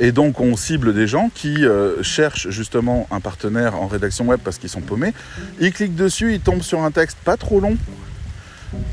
[0.00, 1.64] Et donc on cible des gens qui
[2.02, 5.12] cherchent justement un partenaire en rédaction web parce qu'ils sont paumés.
[5.60, 7.76] Ils cliquent dessus, ils tombent sur un texte pas trop long,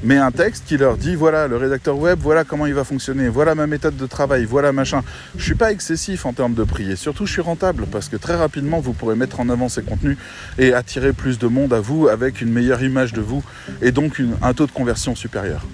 [0.04, 3.30] mais un texte qui leur dit voilà le rédacteur web, voilà comment il va fonctionner,
[3.30, 5.04] voilà ma méthode de travail, voilà machin.
[5.38, 8.16] Je suis pas excessif en termes de prix et surtout je suis rentable parce que
[8.16, 10.18] très rapidement vous pourrez mettre en avant ces contenus
[10.58, 13.44] et attirer plus de monde à vous avec une meilleure image de vous
[13.82, 15.66] et donc un taux de conversion supérieur.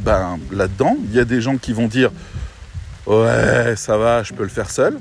[0.00, 2.10] Ben là-dedans, il y a des gens qui vont dire
[3.06, 4.98] ouais ça va, je peux le faire seul.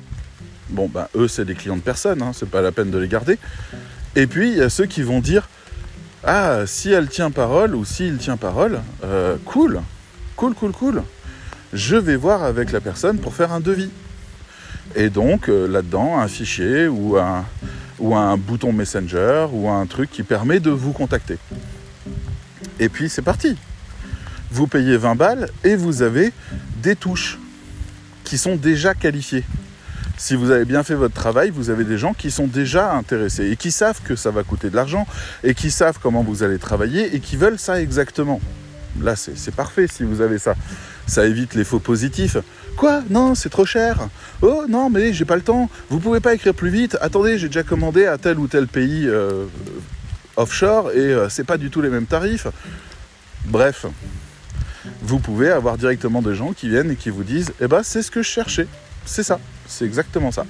[0.70, 3.08] Bon ben eux c'est des clients de personne, hein, c'est pas la peine de les
[3.08, 3.38] garder.
[4.16, 5.48] Et puis il y a ceux qui vont dire
[6.24, 9.82] ah, si elle tient parole ou s'il tient parole, euh, cool,
[10.36, 11.04] cool, cool, cool.
[11.74, 13.92] Je vais voir avec la personne pour faire un devis.
[14.96, 17.46] Et donc euh, là-dedans, un fichier ou un,
[18.00, 21.38] ou un bouton Messenger ou un truc qui permet de vous contacter.
[22.80, 23.56] Et puis c'est parti.
[24.50, 26.32] Vous payez 20 balles et vous avez
[26.82, 27.38] des touches
[28.24, 29.44] qui sont déjà qualifiées
[30.18, 33.52] si vous avez bien fait votre travail, vous avez des gens qui sont déjà intéressés
[33.52, 35.08] et qui savent que ça va coûter de l'argent
[35.44, 38.42] et qui savent comment vous allez travailler et qui veulent ça exactement.
[39.02, 40.56] Là, c'est parfait si vous avez ça.
[41.06, 42.38] Ça évite les faux positifs.
[42.76, 43.04] Quoi?
[43.10, 44.10] Non, c'est trop cher.
[44.42, 45.70] Oh non, mais j'ai pas le temps.
[45.90, 46.98] Vous pouvez pas écrire plus vite.
[47.00, 49.46] Attendez, j'ai déjà commandé à tel ou tel pays euh,
[50.36, 52.48] offshore et euh, c'est pas du tout les mêmes tarifs.
[53.46, 53.86] Bref,
[55.02, 58.02] vous pouvez avoir directement des gens qui viennent et qui vous disent Eh ben, c'est
[58.02, 58.68] ce que je cherchais.
[59.06, 59.40] C'est ça.
[59.68, 60.46] C'est exactement ça.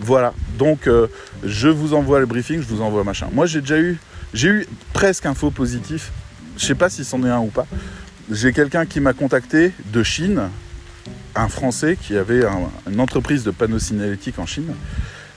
[0.00, 1.08] Voilà, donc euh,
[1.44, 3.28] je vous envoie le briefing, je vous envoie machin.
[3.32, 3.98] Moi j'ai déjà eu,
[4.32, 6.10] j'ai eu presque un faux positif.
[6.56, 7.66] Je sais pas si c'en est un ou pas.
[8.30, 10.42] J'ai quelqu'un qui m'a contacté de Chine,
[11.34, 12.42] un Français qui avait
[12.90, 14.74] une entreprise de panneaux signalétiques en Chine,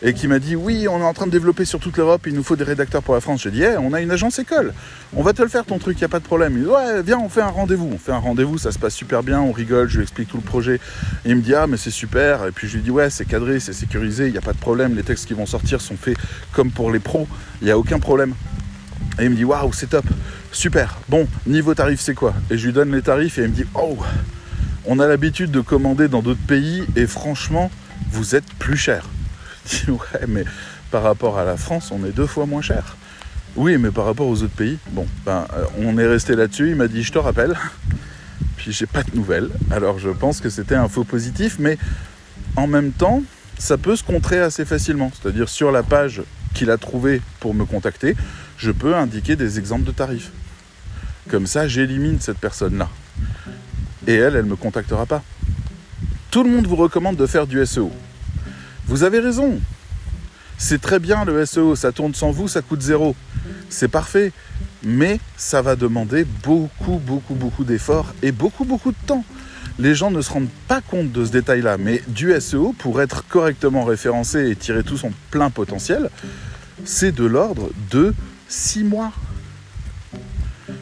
[0.04, 2.34] et qui m'a dit oui, on est en train de développer sur toute l'Europe, il
[2.34, 3.44] nous faut des rédacteurs pour la France.
[3.44, 4.74] J'ai dit, on a une agence école,
[5.16, 6.54] on va te le faire ton truc, il n'y a pas de problème.
[6.58, 7.90] Il dit, ouais, viens, on fait un rendez-vous.
[7.94, 10.38] On fait un rendez-vous, ça se passe super bien, on rigole, je lui explique tout
[10.38, 10.80] le projet.
[11.26, 12.46] il me dit, ah, mais c'est super.
[12.46, 14.58] Et puis je lui dis, ouais, c'est cadré, c'est sécurisé, il n'y a pas de
[14.58, 16.18] problème, les textes qui vont sortir sont faits
[16.52, 17.28] comme pour les pros,
[17.62, 18.36] il n'y a aucun problème.
[19.20, 20.06] Et il me dit, waouh, c'est top,
[20.52, 20.98] super.
[21.08, 22.34] Bon, niveau tarif, c'est quoi?
[22.50, 23.98] Et je lui donne les tarifs et il me dit, oh,
[24.86, 27.72] on a l'habitude de commander dans d'autres pays et franchement,
[28.12, 29.08] vous êtes plus cher.
[29.88, 30.46] ouais, mais
[30.92, 32.98] par rapport à la France, on est deux fois moins cher.
[33.56, 36.70] Oui, mais par rapport aux autres pays, bon, ben, euh, on est resté là-dessus.
[36.70, 37.56] Il m'a dit, je te rappelle.
[38.58, 39.50] Puis j'ai pas de nouvelles.
[39.72, 41.78] Alors je pense que c'était un faux positif, mais
[42.56, 43.24] en même temps,
[43.58, 45.12] ça peut se contrer assez facilement.
[45.14, 46.22] C'est-à-dire sur la page
[46.54, 48.16] qu'il a trouvée pour me contacter,
[48.58, 50.32] je peux indiquer des exemples de tarifs.
[51.30, 52.90] Comme ça, j'élimine cette personne-là.
[54.08, 55.24] Et elle, elle ne me contactera pas.
[56.32, 57.92] Tout le monde vous recommande de faire du SEO.
[58.88, 59.60] Vous avez raison.
[60.58, 63.16] C'est très bien le SEO, ça tourne sans vous, ça coûte zéro.
[63.70, 64.32] C'est parfait.
[64.84, 69.24] Mais ça va demander beaucoup, beaucoup, beaucoup d'efforts et beaucoup, beaucoup de temps.
[69.80, 71.78] Les gens ne se rendent pas compte de ce détail-là.
[71.78, 76.10] Mais du SEO, pour être correctement référencé et tirer tout son plein potentiel,
[76.86, 78.14] c'est de l'ordre de
[78.50, 79.14] 6 mois.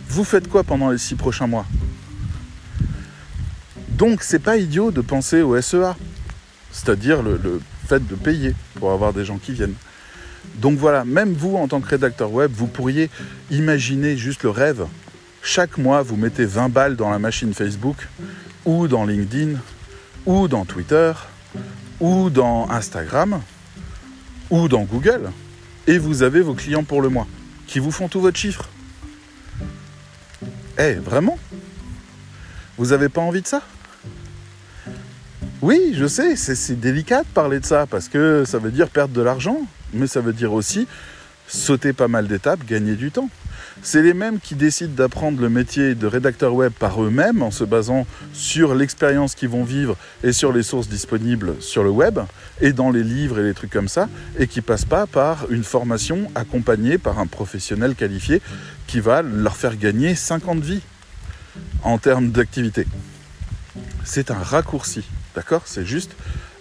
[0.10, 1.66] Vous faites quoi pendant les 6 prochains mois?
[3.90, 5.96] Donc c'est pas idiot de penser au SEA,
[6.72, 7.62] c'est-à-dire le, le
[8.00, 9.76] de payer pour avoir des gens qui viennent.
[10.56, 13.10] Donc voilà, même vous en tant que rédacteur web, vous pourriez
[13.50, 14.86] imaginer juste le rêve.
[15.44, 18.08] Chaque mois, vous mettez 20 balles dans la machine Facebook,
[18.66, 19.58] ou dans LinkedIn,
[20.26, 21.14] ou dans Twitter,
[22.00, 23.42] ou dans Instagram,
[24.50, 25.32] ou dans Google,
[25.88, 27.28] et vous avez vos clients pour le mois,
[27.68, 28.70] qui vous font tout votre chiffre.
[30.78, 31.38] Eh, vraiment?
[32.78, 33.62] Vous n'avez pas envie de ça?
[35.62, 39.14] Oui, je sais, c'est délicat de parler de ça parce que ça veut dire perdre
[39.14, 39.62] de l'argent,
[39.94, 40.88] mais ça veut dire aussi
[41.48, 43.30] sauter pas mal d'étapes, gagner du temps.
[43.84, 47.64] C'est les mêmes qui décident d'apprendre le métier de rédacteur web par eux-mêmes en se
[47.64, 52.20] basant sur l'expérience qu'ils vont vivre et sur les sources disponibles sur le web
[52.60, 54.08] et dans les livres et les trucs comme ça
[54.40, 58.42] et qui passent pas par une formation accompagnée par un professionnel qualifié
[58.88, 60.82] qui va leur faire gagner 50 vies
[61.84, 62.88] en termes d'activité.
[64.04, 65.04] C'est un raccourci.
[65.36, 65.64] D'accord?
[65.66, 66.12] C'est juste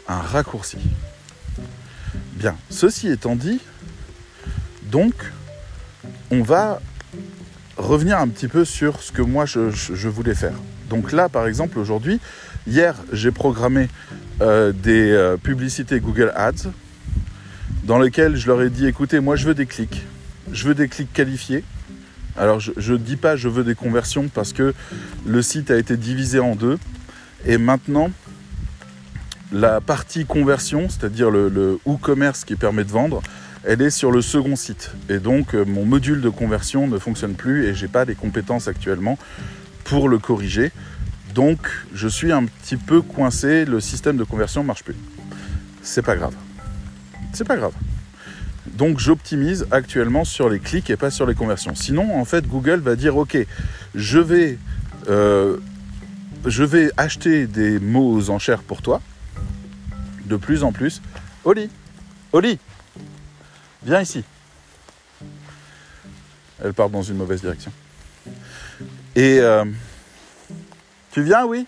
[0.08, 0.78] un raccourci.
[2.34, 3.60] Bien, ceci étant dit,
[4.90, 5.14] donc,
[6.30, 6.80] on va
[7.76, 10.54] revenir un petit peu sur ce que moi je, voulais faire.
[10.88, 12.20] Donc là, par exemple, aujourd'hui,
[12.66, 13.88] hier, j'ai programmé
[14.40, 16.70] euh, des euh, publicités Google Ads
[17.84, 20.04] dans lesquelles je leur ai dit, écoutez, moi je veux des clics,
[20.52, 21.64] je veux des clics qualifiés.
[22.36, 24.72] Alors je ne dis pas je veux des conversions parce que
[25.26, 26.78] le site a été divisé en deux.
[27.46, 28.10] Et maintenant,
[29.52, 33.22] la partie conversion, c'est-à-dire le, e-commerce qui permet de vendre,
[33.64, 34.92] elle est sur le second site.
[35.08, 38.68] Et donc euh, mon module de conversion ne fonctionne plus et j'ai pas les compétences
[38.68, 39.18] actuellement
[39.84, 40.72] pour le corriger.
[41.34, 41.58] Donc
[41.92, 44.96] je suis un petit peu coincé, le système de conversion ne marche plus.
[45.82, 46.34] C'est pas grave.
[47.32, 47.72] C'est pas grave.
[48.66, 51.74] Donc j'optimise actuellement sur les clics et pas sur les conversions.
[51.74, 53.36] Sinon, en fait, Google va dire ok,
[53.94, 54.58] je vais,
[55.08, 55.58] euh,
[56.46, 59.00] je vais acheter des mots aux enchères pour toi,
[60.30, 61.02] de plus en plus.
[61.44, 61.68] Oli,
[62.32, 62.58] Oli,
[63.82, 64.22] Viens ici.
[66.62, 67.72] Elle part dans une mauvaise direction.
[69.16, 69.64] Et euh,
[71.12, 71.66] tu viens, oui?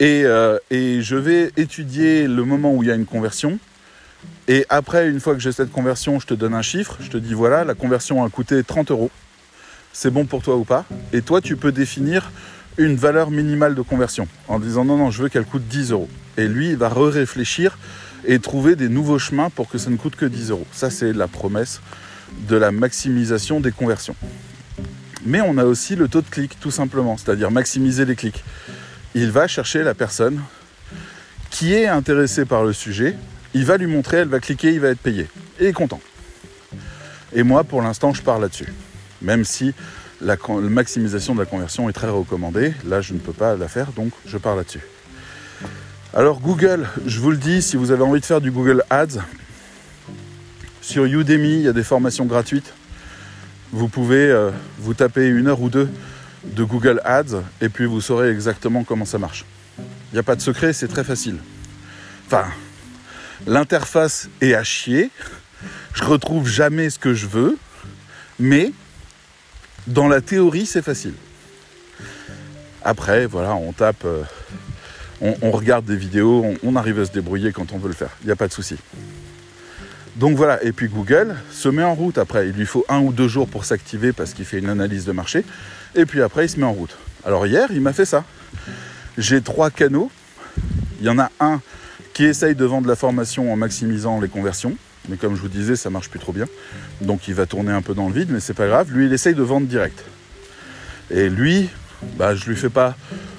[0.00, 3.58] Et, euh, et, je vais étudier le moment où il y a une conversion.
[4.48, 6.98] Et après, une fois que j'ai cette conversion, je te donne un chiffre.
[7.00, 9.10] Je te dis, voilà, la conversion a coûté 30 euros.
[9.92, 10.84] C'est bon pour toi ou pas?
[11.12, 12.30] Et toi, tu peux définir
[12.78, 16.08] une valeur minimale de conversion en disant, non, non, je veux qu'elle coûte 10 euros.
[16.36, 17.78] Et lui, il va re-réfléchir
[18.26, 20.66] et trouver des nouveaux chemins pour que ça ne coûte que 10 euros.
[20.72, 21.80] Ça, c'est la promesse
[22.48, 24.16] de la maximisation des conversions.
[25.24, 28.44] Mais on a aussi le taux de clic, tout simplement, c'est-à-dire maximiser les clics.
[29.14, 30.40] Il va chercher la personne
[31.50, 33.16] qui est intéressée par le sujet,
[33.54, 35.26] il va lui montrer, elle va cliquer, il va être payé.
[35.58, 36.00] Et content.
[37.32, 38.72] Et moi, pour l'instant, je pars là-dessus.
[39.22, 39.72] Même si
[40.20, 43.92] la maximisation de la conversion est très recommandée, là, je ne peux pas la faire,
[43.92, 44.80] donc je pars là-dessus.
[46.14, 49.18] Alors Google, je vous le dis, si vous avez envie de faire du Google Ads,
[50.80, 52.72] sur Udemy, il y a des formations gratuites.
[53.72, 55.88] Vous pouvez euh, vous taper une heure ou deux
[56.44, 59.44] de Google Ads et puis vous saurez exactement comment ça marche.
[59.78, 61.38] Il n'y a pas de secret, c'est très facile.
[62.26, 62.44] Enfin,
[63.46, 65.10] l'interface est à chier.
[65.92, 67.58] Je retrouve jamais ce que je veux,
[68.38, 68.72] mais
[69.86, 71.14] dans la théorie, c'est facile.
[72.82, 74.22] Après, voilà, on tape euh,
[75.20, 78.10] on, regarde des vidéos, on, arrive à se débrouiller quand on veut le faire.
[78.22, 78.76] Il n'y a pas de souci.
[80.16, 82.48] Donc voilà, et puis Google se met en route après.
[82.48, 85.12] Il lui faut un ou deux jours pour s'activer parce qu'il fait une analyse de
[85.12, 85.44] marché.
[85.94, 86.96] Et puis après, il se met en route.
[87.24, 88.24] Alors hier, il m'a fait ça.
[89.18, 90.10] J'ai trois canaux.
[91.00, 91.60] Il y en a un
[92.14, 94.76] qui essaye de vendre la formation en maximisant les conversions.
[95.08, 96.46] Mais comme je vous disais, ça marche plus trop bien.
[97.00, 98.92] Donc il va tourner un peu dans le vide, mais c'est pas grave.
[98.92, 100.04] Lui, il essaye de vendre direct.
[101.10, 101.68] Et lui,
[102.16, 102.96] bah, je lui fais pas.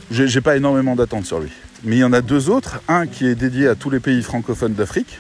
[0.10, 1.51] J'ai pas énormément d'attente sur lui.
[1.84, 4.23] Mais il y en a deux autres, un qui est dédié à tous les pays
[4.23, 5.19] francophones d'Afrique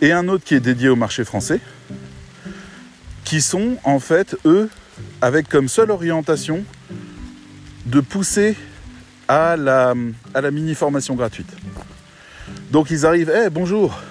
[0.00, 1.60] et un autre qui est dédié au marché français,
[3.24, 4.68] qui sont en fait, eux,
[5.20, 6.64] avec comme seule orientation
[7.86, 8.56] de pousser
[9.28, 9.94] à la,
[10.34, 11.50] à la mini-formation gratuite.
[12.70, 14.02] Donc ils arrivent, eh bonjour,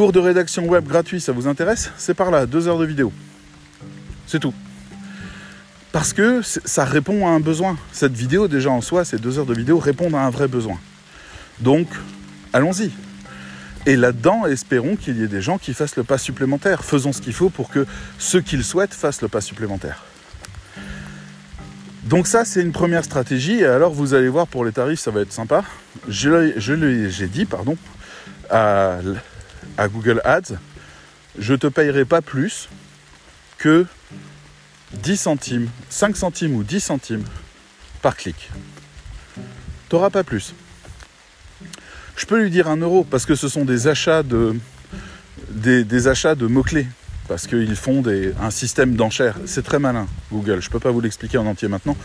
[0.00, 1.90] cours de rédaction web gratuit, ça vous intéresse?
[1.98, 3.12] C'est par là, deux heures de vidéo.
[4.26, 4.54] C'est tout.
[5.92, 7.76] Parce que ça répond à un besoin.
[7.92, 10.78] Cette vidéo, déjà en soi, ces deux heures de vidéo répondent à un vrai besoin.
[11.58, 11.86] Donc,
[12.54, 12.92] allons-y.
[13.84, 16.82] Et là-dedans, espérons qu'il y ait des gens qui fassent le pas supplémentaire.
[16.82, 17.84] Faisons ce qu'il faut pour que
[18.16, 20.02] ceux qui le souhaitent fassent le pas supplémentaire.
[22.04, 23.58] Donc ça, c'est une première stratégie.
[23.58, 25.62] Et alors, vous allez voir, pour les tarifs, ça va être sympa.
[26.08, 27.76] Je, j'ai dit, pardon,
[28.48, 28.96] à,
[29.76, 30.56] à Google Ads,
[31.38, 32.68] je te payerai pas plus
[33.58, 33.86] que
[34.94, 37.24] 10 centimes, 5 centimes ou 10 centimes
[38.02, 38.50] par clic.
[39.88, 40.54] T'auras pas plus.
[42.16, 44.56] Je peux lui dire un euro parce que ce sont des achats de,
[45.50, 46.86] des, achats de mots-clés.
[47.28, 48.02] Parce qu'ils font
[48.40, 49.36] un système d'enchères.
[49.46, 50.60] C'est très malin, Google.
[50.60, 51.96] Je ne peux pas vous l'expliquer en entier maintenant.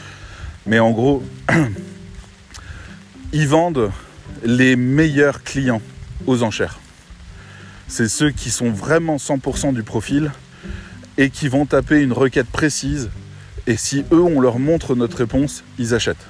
[0.67, 1.23] Mais en gros,
[3.34, 3.91] ils vendent
[4.43, 5.82] les meilleurs clients
[6.28, 6.80] aux enchères.
[7.88, 10.32] C'est ceux qui sont vraiment 100% du profil
[11.17, 13.10] et qui vont taper une requête précise.
[13.67, 16.26] Et si eux, on leur montre notre réponse, ils achètent.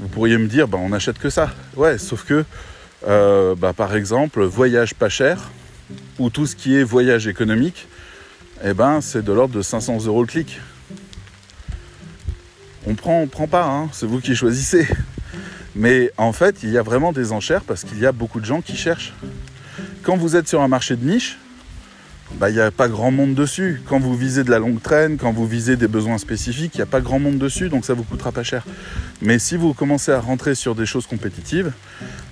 [0.00, 1.50] Vous pourriez me dire, bah, on n'achète que ça.
[1.76, 2.44] Ouais, sauf que,
[3.06, 5.50] euh, bah, par exemple, voyage pas cher,
[6.18, 7.86] ou tout ce qui est voyage économique,
[8.64, 10.60] eh ben, c'est de l'ordre de 500 euros le clic.
[12.86, 14.88] On prend, on prend pas, hein, c'est vous qui choisissez.
[15.74, 18.44] Mais en fait, il y a vraiment des enchères parce qu'il y a beaucoup de
[18.44, 19.14] gens qui cherchent.
[20.02, 21.38] Quand vous êtes sur un marché de niche,
[22.34, 23.80] bah, il n'y a pas grand monde dessus.
[23.88, 26.82] Quand vous visez de la longue traîne, quand vous visez des besoins spécifiques, il n'y
[26.82, 28.64] a pas grand monde dessus, donc ça vous coûtera pas cher.
[29.20, 31.72] Mais si vous commencez à rentrer sur des choses compétitives,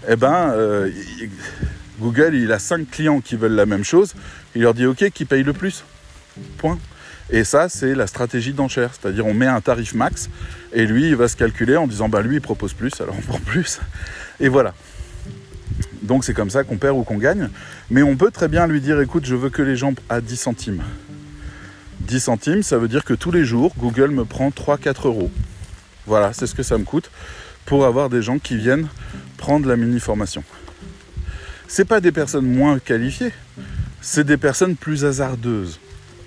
[0.08, 0.90] eh ben, euh,
[2.00, 4.14] Google, il a cinq clients qui veulent la même chose.
[4.56, 5.84] Il leur dit OK, qui paye le plus?
[6.58, 6.78] Point.
[7.30, 8.90] Et ça, c'est la stratégie d'enchère.
[9.00, 10.28] C'est-à-dire, on met un tarif max
[10.72, 13.22] et lui, il va se calculer en disant bah lui, il propose plus, alors on
[13.22, 13.78] prend plus.
[14.40, 14.74] Et voilà.
[16.02, 17.48] Donc, c'est comme ça qu'on perd ou qu'on gagne.
[17.90, 20.36] Mais on peut très bien lui dire écoute, je veux que les gens à 10
[20.36, 20.82] centimes.
[22.00, 25.30] 10 centimes, ça veut dire que tous les jours, Google me prend 3-4 euros.
[26.06, 27.10] Voilà, c'est ce que ça me coûte
[27.66, 28.88] pour avoir des gens qui viennent
[29.36, 30.42] prendre la mini-formation.
[31.68, 33.32] C'est pas des personnes moins qualifiées,
[34.00, 35.78] c'est des personnes plus hasardeuses,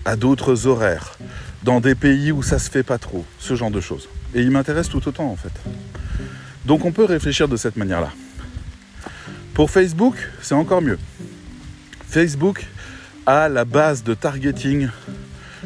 [0.05, 1.17] à d'autres horaires,
[1.63, 4.07] dans des pays où ça se fait pas trop, ce genre de choses.
[4.33, 5.51] Et il m'intéresse tout autant en fait.
[6.65, 8.11] Donc on peut réfléchir de cette manière-là.
[9.53, 10.97] Pour Facebook, c'est encore mieux.
[12.09, 12.65] Facebook
[13.27, 14.89] a la base de targeting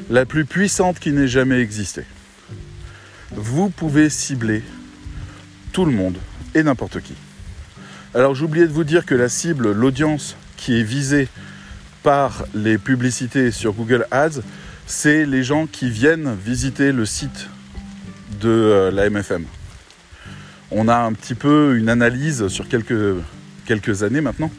[0.10, 2.04] la plus puissante qui n'ait jamais existé.
[3.32, 4.62] Vous pouvez cibler
[5.72, 6.18] tout le monde
[6.54, 7.14] et n'importe qui.
[8.14, 11.30] Alors j'oubliais de vous dire que la cible, l'audience qui est visée
[12.04, 14.42] par les publicités sur Google Ads,
[14.86, 17.50] c'est les gens qui viennent visiter le site
[18.42, 19.46] de euh, la MFM.
[20.72, 23.22] On a un petit peu une analyse sur quelques,
[23.68, 24.50] quelques années maintenant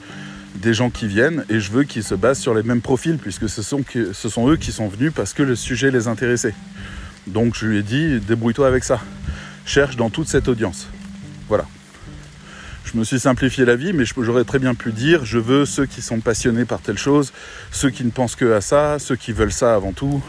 [0.55, 3.49] des gens qui viennent et je veux qu'ils se basent sur les mêmes profils puisque
[3.49, 6.55] ce sont, ce sont eux qui sont venus parce que le sujet les intéressait.
[7.27, 9.01] Donc je lui ai dit débrouille-toi avec ça.
[9.65, 10.89] Cherche dans toute cette audience.
[11.49, 11.67] Voilà.
[12.85, 15.87] Je me suis simplifié la vie, mais j'aurais très bien pu dire je veux ceux
[15.87, 17.33] qui sont passionnés par telle chose,
[17.71, 20.23] ceux qui ne pensent que à ça, ceux qui veulent ça avant tout.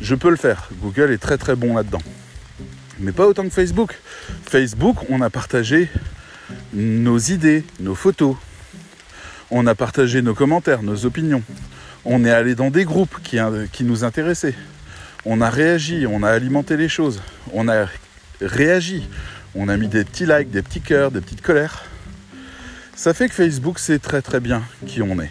[0.00, 0.68] Je peux le faire.
[0.82, 2.02] Google est très très bon là-dedans.
[2.98, 3.98] Mais pas autant que Facebook.
[4.46, 5.90] Facebook, on a partagé
[6.72, 8.36] nos idées, nos photos,
[9.50, 11.42] on a partagé nos commentaires, nos opinions.
[12.04, 13.38] On est allé dans des groupes qui,
[13.72, 14.54] qui nous intéressaient.
[15.24, 17.22] On a réagi, on a alimenté les choses.
[17.52, 17.86] On a
[18.40, 19.08] réagi.
[19.54, 21.84] On a mis des petits likes, des petits cœurs, des petites colères.
[22.94, 25.30] Ça fait que Facebook sait très très bien qui on est.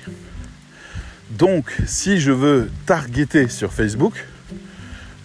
[1.32, 4.26] Donc, si je veux targeter sur Facebook,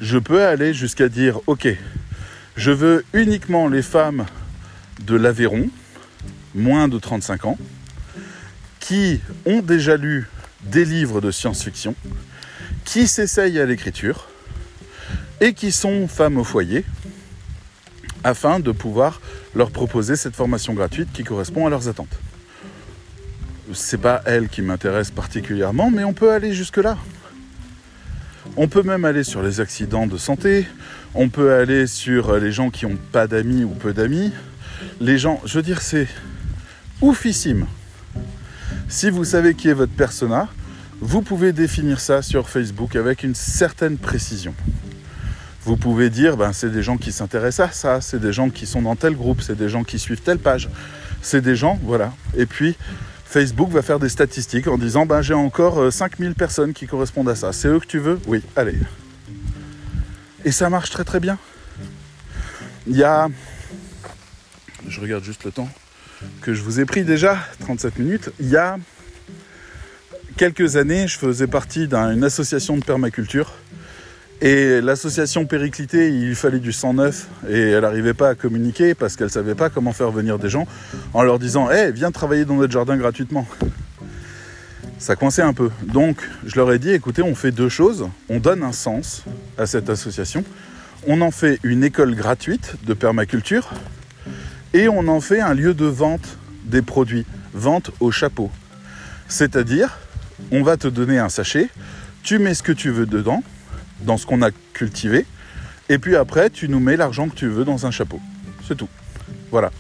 [0.01, 1.68] je peux aller jusqu'à dire ok,
[2.57, 4.26] je veux uniquement les femmes
[5.01, 5.70] de l'Aveyron,
[6.55, 7.59] moins de 35 ans,
[8.80, 10.28] qui ont déjà lu
[10.62, 11.94] des livres de science-fiction,
[12.84, 14.28] qui s'essayent à l'écriture
[15.40, 16.84] et qui sont femmes au foyer,
[18.24, 19.20] afin de pouvoir
[19.55, 22.18] leur proposer cette formation gratuite qui correspond à leurs attentes.
[23.72, 26.98] C'est pas elle qui m'intéresse particulièrement, mais on peut aller jusque-là.
[28.57, 30.66] On peut même aller sur les accidents de santé,
[31.14, 34.32] on peut aller sur les gens qui n'ont pas d'amis ou peu d'amis.
[35.01, 36.09] Les gens, je veux c'est
[37.01, 37.66] oufissime.
[38.88, 40.48] Si vous savez qui est votre persona,
[41.01, 44.55] vous pouvez définir ça sur Facebook avec une certaine précision.
[45.64, 48.66] Vous pouvez dire, ben, c'est des gens qui s'intéressent à ça, c'est des gens qui
[48.66, 50.68] sont dans tel groupe, c'est des gens qui suivent telle page,
[51.22, 52.12] c'est des gens, voilà.
[52.36, 52.76] Et puis,
[53.24, 57.28] Facebook va faire des statistiques en disant, ben, j'ai encore 5000 euh, personnes qui correspondent
[57.28, 57.53] à ça.
[57.53, 58.18] C'est eux que tu veux?
[58.26, 58.76] Oui, allez.
[60.44, 61.38] Et ça marche très très bien.
[62.86, 63.28] Il y a...
[64.88, 65.68] Je regarde juste le temps
[66.42, 68.30] que je vous ai pris déjà, 37 minutes.
[68.40, 68.78] Il y a
[70.36, 73.52] quelques années, je faisais partie d'une association de permaculture.
[74.42, 79.16] Et l'association Périclité, il fallait du sang neuf et elle n'arrivait pas à communiquer parce
[79.16, 80.66] qu'elle ne savait pas comment faire venir des gens
[81.12, 83.46] en leur disant Hé, viens travailler dans notre jardin gratuitement.
[84.98, 85.70] Ça coinçait un peu.
[85.82, 88.08] Donc je leur ai dit écoutez, on fait deux choses.
[88.30, 89.24] On donne un sens
[89.58, 90.42] à cette association.
[91.06, 93.70] On en fait une école gratuite de permaculture
[94.72, 98.50] et on en fait un lieu de vente des produits, vente au chapeau.
[99.28, 99.98] C'est-à-dire,
[100.52, 101.68] on va te donner un sachet,
[102.22, 103.42] tu mets ce que tu veux dedans,
[104.02, 105.26] dans ce qu'on a cultivé,
[105.88, 108.20] et puis après, tu nous mets l'argent que tu veux dans un chapeau.
[108.66, 108.88] C'est tout.
[109.50, 109.72] Voilà.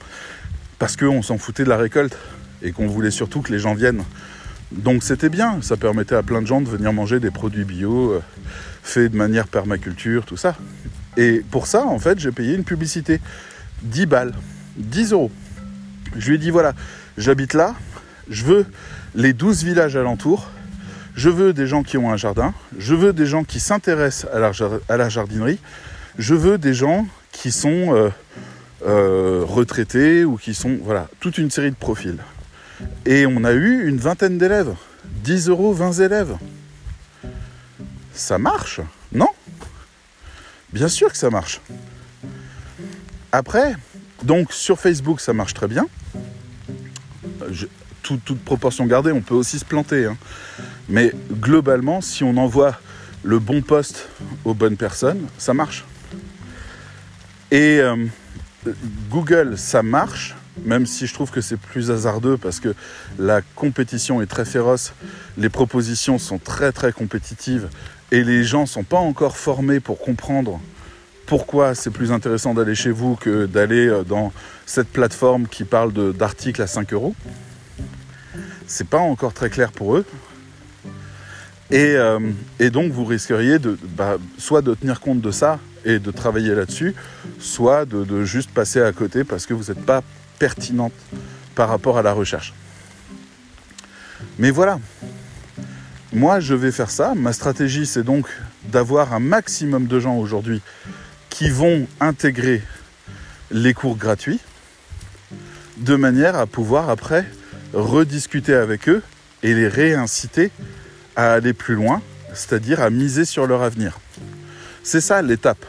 [0.78, 2.16] Parce qu'on s'en foutait de la récolte
[2.62, 4.02] et qu'on voulait surtout que les gens viennent.
[4.72, 8.12] Donc c'était bien, ça permettait à plein de gens de venir manger des produits bio,
[8.12, 8.22] euh,
[8.82, 10.56] faits de manière permaculture, tout ça.
[11.16, 13.20] Et pour ça, en fait, j'ai payé une publicité.
[13.82, 14.32] 10 balles.
[14.76, 15.30] 10 euros.
[16.16, 16.74] Je lui ai dit voilà,
[17.18, 17.74] j'habite là,
[18.28, 18.66] je veux
[19.14, 20.48] les 12 villages alentours,
[21.14, 24.96] je veux des gens qui ont un jardin, je veux des gens qui s'intéressent à
[24.96, 25.58] la, jardinerie,
[26.18, 28.10] je veux des gens qui sont euh,
[28.86, 30.78] euh, retraités ou qui sont.
[30.82, 32.18] Voilà, toute une série de profils.
[33.04, 34.74] Et on a eu une vingtaine d'élèves.
[35.24, 36.36] 10 euros, 20 élèves.
[38.14, 38.80] Ça marche,
[39.12, 39.28] non?
[40.72, 41.60] Bien sûr que ça marche.
[43.32, 43.74] Après,
[44.22, 45.86] donc sur Facebook, ça marche très bien.
[48.02, 50.06] toute proportion gardée, on peut aussi se planter.
[50.06, 50.16] Hein.
[50.88, 52.76] Mais globalement, si on envoie
[53.22, 54.08] le bon poste
[54.44, 55.84] aux bonnes personnes, ça marche.
[57.50, 57.96] Et euh,
[59.10, 62.74] Google, ça marche même si je trouve que c'est plus hasardeux parce que
[63.18, 64.92] la compétition est très féroce,
[65.38, 67.68] les propositions sont très très compétitives
[68.10, 70.60] et les gens ne sont pas encore formés pour comprendre
[71.30, 74.32] pourquoi c'est plus intéressant d'aller chez vous que d'aller euh, dans
[74.66, 77.14] cette plateforme qui parle d'articles à 5 euros?
[78.66, 80.04] C'est pas encore très clair pour eux.
[81.70, 82.18] Et, euh,
[82.72, 83.58] donc vous risqueriez
[83.96, 86.96] bah, soit de tenir compte de ça et de travailler là-dessus,
[87.38, 90.02] soit de, de, juste passer à côté parce que vous n'êtes pas
[90.40, 90.92] pertinente
[91.54, 92.54] par rapport à la recherche.
[94.40, 94.80] Mais voilà,
[96.12, 97.14] moi je vais faire ça.
[97.14, 98.26] Ma stratégie c'est donc
[98.64, 100.60] d'avoir un maximum de gens aujourd'hui
[101.30, 102.62] qui vont intégrer
[103.50, 104.40] les cours gratuits
[105.78, 107.24] de manière à pouvoir après
[107.72, 109.02] rediscuter avec eux
[109.42, 110.50] et les réinciter
[111.16, 112.02] à aller plus loin,
[112.34, 113.98] c'est-à-dire à miser sur leur avenir.
[114.82, 115.64] C'est ça l'étape.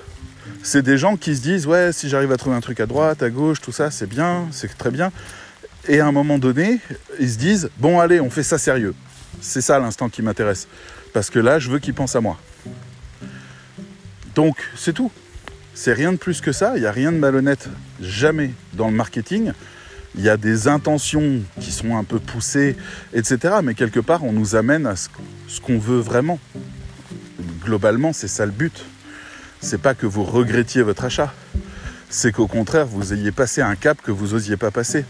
[0.64, 3.24] C'est des gens qui se disent ouais si j'arrive à trouver un truc à droite,
[3.24, 5.12] à gauche, tout ça c'est bien, c'est très bien.
[5.88, 6.80] Et à un moment donné,
[7.20, 8.94] ils se disent bon allez on fait ça sérieux.
[9.40, 10.68] C'est ça l'instant qui m'intéresse.
[11.14, 12.38] Parce que là je veux qu'ils pensent à moi.
[14.36, 15.12] Donc c'est tout.
[15.74, 17.70] C'est rien de plus que ça, il n'y a rien de malhonnête
[18.02, 19.54] jamais dans le marketing.
[20.16, 22.76] Il y a des intentions qui sont un peu poussées,
[23.14, 23.56] etc.
[23.64, 25.08] Mais quelque part, on nous amène à ce
[25.62, 26.40] qu'on veut vraiment.
[27.64, 28.84] Globalement, c'est ça le but.
[29.62, 31.34] C'est pas que vous regrettiez votre achat.
[32.10, 35.06] C'est qu'au contraire, vous ayez passé un cap que vous n'osiez pas passer.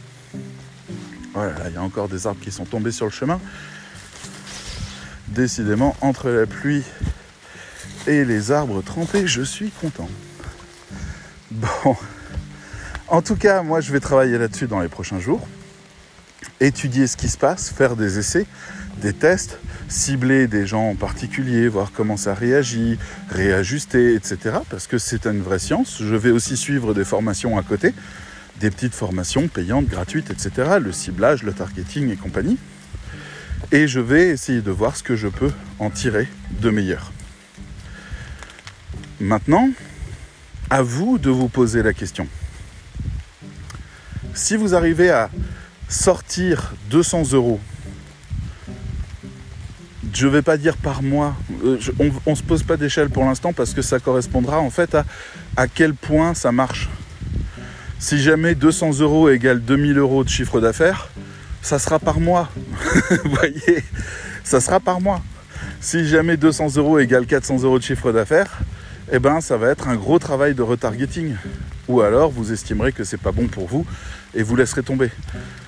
[1.33, 3.39] Voilà, il y a encore des arbres qui sont tombés sur le chemin.
[5.29, 6.83] Décidément, entre la pluie
[8.05, 10.09] et les arbres trempés, je suis content.
[13.07, 15.47] En tout cas, moi je vais travailler là-dessus dans les prochains jours,
[16.59, 18.45] étudier ce qui se passe, faire des essais,
[18.97, 19.57] des tests,
[19.89, 22.97] cibler des gens en particulier, voir comment ça réagit,
[23.29, 24.59] réajuster, etc.
[24.69, 26.01] Parce que c'est une vraie science.
[26.01, 27.93] Je vais aussi suivre des formations à côté,
[28.59, 30.77] des petites formations payantes, gratuites, etc.
[30.79, 32.57] Le ciblage, le targeting et compagnie.
[33.71, 36.27] Et je vais essayer de voir ce que je peux en tirer
[36.61, 37.11] de meilleur.
[39.19, 39.69] Maintenant,
[40.71, 42.27] à vous de vous poser la question.
[44.33, 45.29] Si vous arrivez à
[45.89, 47.59] sortir 200 euros,
[50.13, 51.77] je ne vais pas dire par mois, euh,
[52.25, 55.03] on ne se pose pas d'échelle pour l'instant parce que ça correspondra en fait à,
[55.57, 56.89] à quel point ça marche.
[57.99, 61.09] Si jamais 200 euros égale 2000 euros de chiffre d'affaires,
[61.61, 62.49] ça sera par mois.
[63.25, 63.83] voyez,
[64.45, 65.21] ça sera par mois.
[65.81, 68.61] Si jamais 200 euros égale 400 euros de chiffre d'affaires,
[69.13, 71.35] eh ben, ça va être un gros travail de retargeting.
[71.89, 73.85] Ou alors vous estimerez que c'est pas bon pour vous
[74.33, 75.09] et vous laisserez tomber.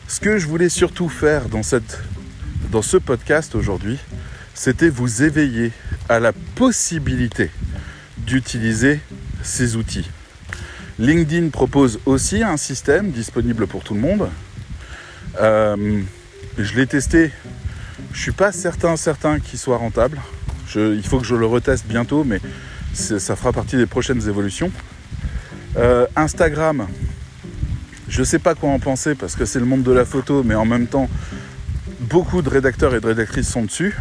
[0.08, 4.00] Ce que je voulais surtout faire dans, ce podcast aujourd'hui,
[4.54, 5.72] c'était vous éveiller
[6.08, 7.52] à la possibilité
[8.18, 9.02] d'utiliser
[9.42, 10.10] ces outils.
[11.00, 14.30] LinkedIn propose aussi un système disponible pour tout le monde.
[15.42, 16.02] Euh,
[16.58, 17.32] je l'ai testé.
[18.14, 20.22] Je suis pas certain certain qu'il soit rentable.
[20.76, 22.40] il faut que je le reteste bientôt, mais
[22.94, 24.72] ça fera partie des prochaines évolutions.
[25.78, 26.88] Euh, Instagram,
[28.08, 30.44] je ne sais pas quoi en penser parce que c'est le monde de la photo,
[30.44, 31.10] mais en même temps,
[32.00, 33.96] beaucoup de rédacteurs et de rédactrices sont dessus.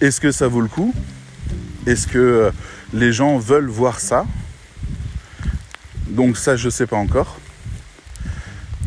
[0.00, 0.94] Est-ce que ça vaut le coup?
[1.86, 2.50] Est-ce que euh,
[2.92, 4.26] les gens veulent voir ça?
[6.08, 7.38] Donc ça, je ne sais pas encore.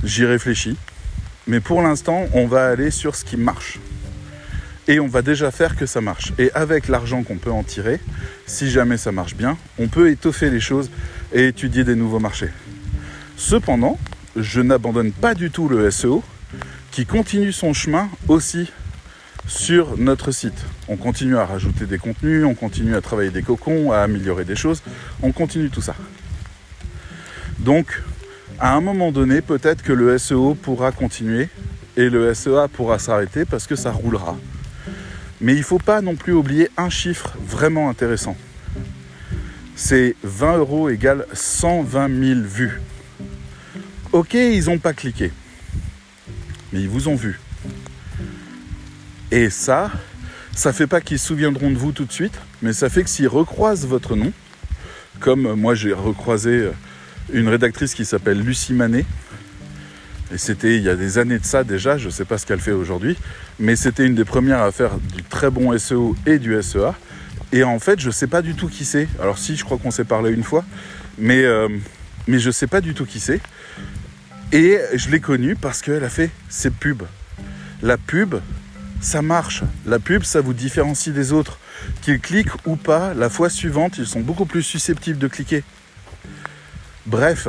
[0.03, 0.78] J'y réfléchis.
[1.47, 3.80] Mais pour l'instant, on va aller sur ce qui marche
[4.88, 6.34] et on va déjà faire que ça marche.
[6.38, 8.00] Et avec l'argent qu'on peut en tirer,
[8.46, 10.90] si jamais ça marche bien, on peut étoffer les choses
[11.34, 12.50] et étudier des nouveaux marchés.
[13.38, 14.00] Cependant,
[14.36, 16.24] je n'abandonne pas du tout le SEO
[16.92, 18.72] qui continue son chemin aussi
[19.48, 20.66] sur notre site.
[20.88, 24.56] On continue à rajouter des contenus, on continue à travailler des cocons, à améliorer des
[24.56, 24.82] choses,
[25.22, 25.96] on continue tout ça.
[27.60, 28.02] Donc,
[28.60, 31.50] à un moment donné, peut-être que le SEO pourra continuer
[31.98, 34.38] et le SEA pourra s'arrêter parce que ça roulera.
[35.42, 38.38] Mais il ne faut pas non plus oublier un chiffre vraiment intéressant.
[39.76, 42.82] C'est 20 euros égale 120 000 vues.
[44.14, 45.32] Ok, ils n'ont pas cliqué.
[46.72, 47.40] Mais ils vous ont vu.
[49.32, 49.92] Et ça,
[50.54, 53.10] ça fait pas qu'ils se souviendront de vous tout de suite, mais ça fait que
[53.10, 54.32] s'ils recroisent votre nom,
[55.20, 56.70] comme moi j'ai recroisé
[57.34, 59.06] une rédactrice qui s'appelle Lucie Manet,
[60.34, 62.45] et c'était il y a des années de ça déjà, je ne sais pas ce
[62.45, 63.17] qu'elle fait aujourd'hui,
[63.59, 66.93] mais c'était une des premières à faire du très bon SEO et du SEA.
[67.51, 69.07] Et en fait, je ne sais pas du tout qui c'est.
[69.21, 70.65] Alors si, je crois qu'on s'est parlé une fois,
[71.17, 71.69] mais, euh,
[72.28, 73.39] mais je ne sais pas du tout qui c'est.
[74.51, 77.03] Et je l'ai connue parce qu'elle a fait ses pubs.
[77.82, 78.36] La pub,
[79.01, 79.63] ça marche.
[79.86, 81.59] La pub, ça vous différencie des autres.
[82.01, 85.63] Qu'ils cliquent ou pas, la fois suivante, ils sont beaucoup plus susceptibles de cliquer.
[87.05, 87.47] Bref,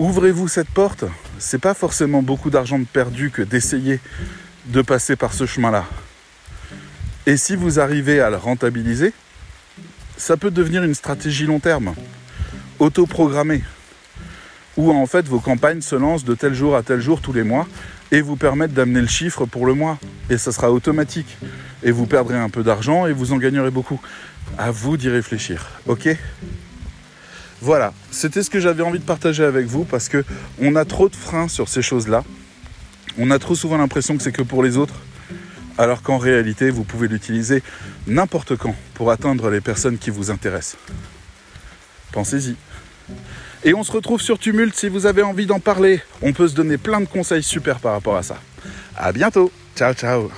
[0.00, 1.04] ouvrez-vous cette porte,
[1.38, 4.00] c'est pas forcément beaucoup d'argent de perdu que d'essayer
[4.66, 5.84] de passer par ce chemin-là.
[7.26, 9.12] Et si vous arrivez à le rentabiliser,
[10.16, 11.94] ça peut devenir une stratégie long terme,
[12.78, 13.62] autoprogrammée,
[14.76, 17.42] où en fait vos campagnes se lancent de tel jour à tel jour tous les
[17.42, 17.68] mois
[18.10, 19.98] et vous permettent d'amener le chiffre pour le mois.
[20.30, 21.36] Et ça sera automatique.
[21.82, 24.00] Et vous perdrez un peu d'argent et vous en gagnerez beaucoup.
[24.58, 25.68] À vous d'y réfléchir.
[25.86, 26.08] Ok?
[27.60, 30.24] Voilà, c'était ce que j'avais envie de partager avec vous parce que
[30.60, 32.24] on a trop de freins sur ces choses-là.
[33.18, 34.94] On a trop souvent l'impression que c'est que pour les autres,
[35.76, 37.62] alors qu'en réalité, vous pouvez l'utiliser
[38.06, 40.78] n'importe quand pour atteindre les personnes qui vous intéressent.
[42.12, 42.56] Pensez-y.
[43.62, 46.00] Et on se retrouve sur Tumult si vous avez envie d'en parler.
[46.22, 48.38] On peut se donner plein de conseils super par rapport à ça.
[48.96, 49.50] À bientôt.
[49.76, 50.30] Ciao ciao.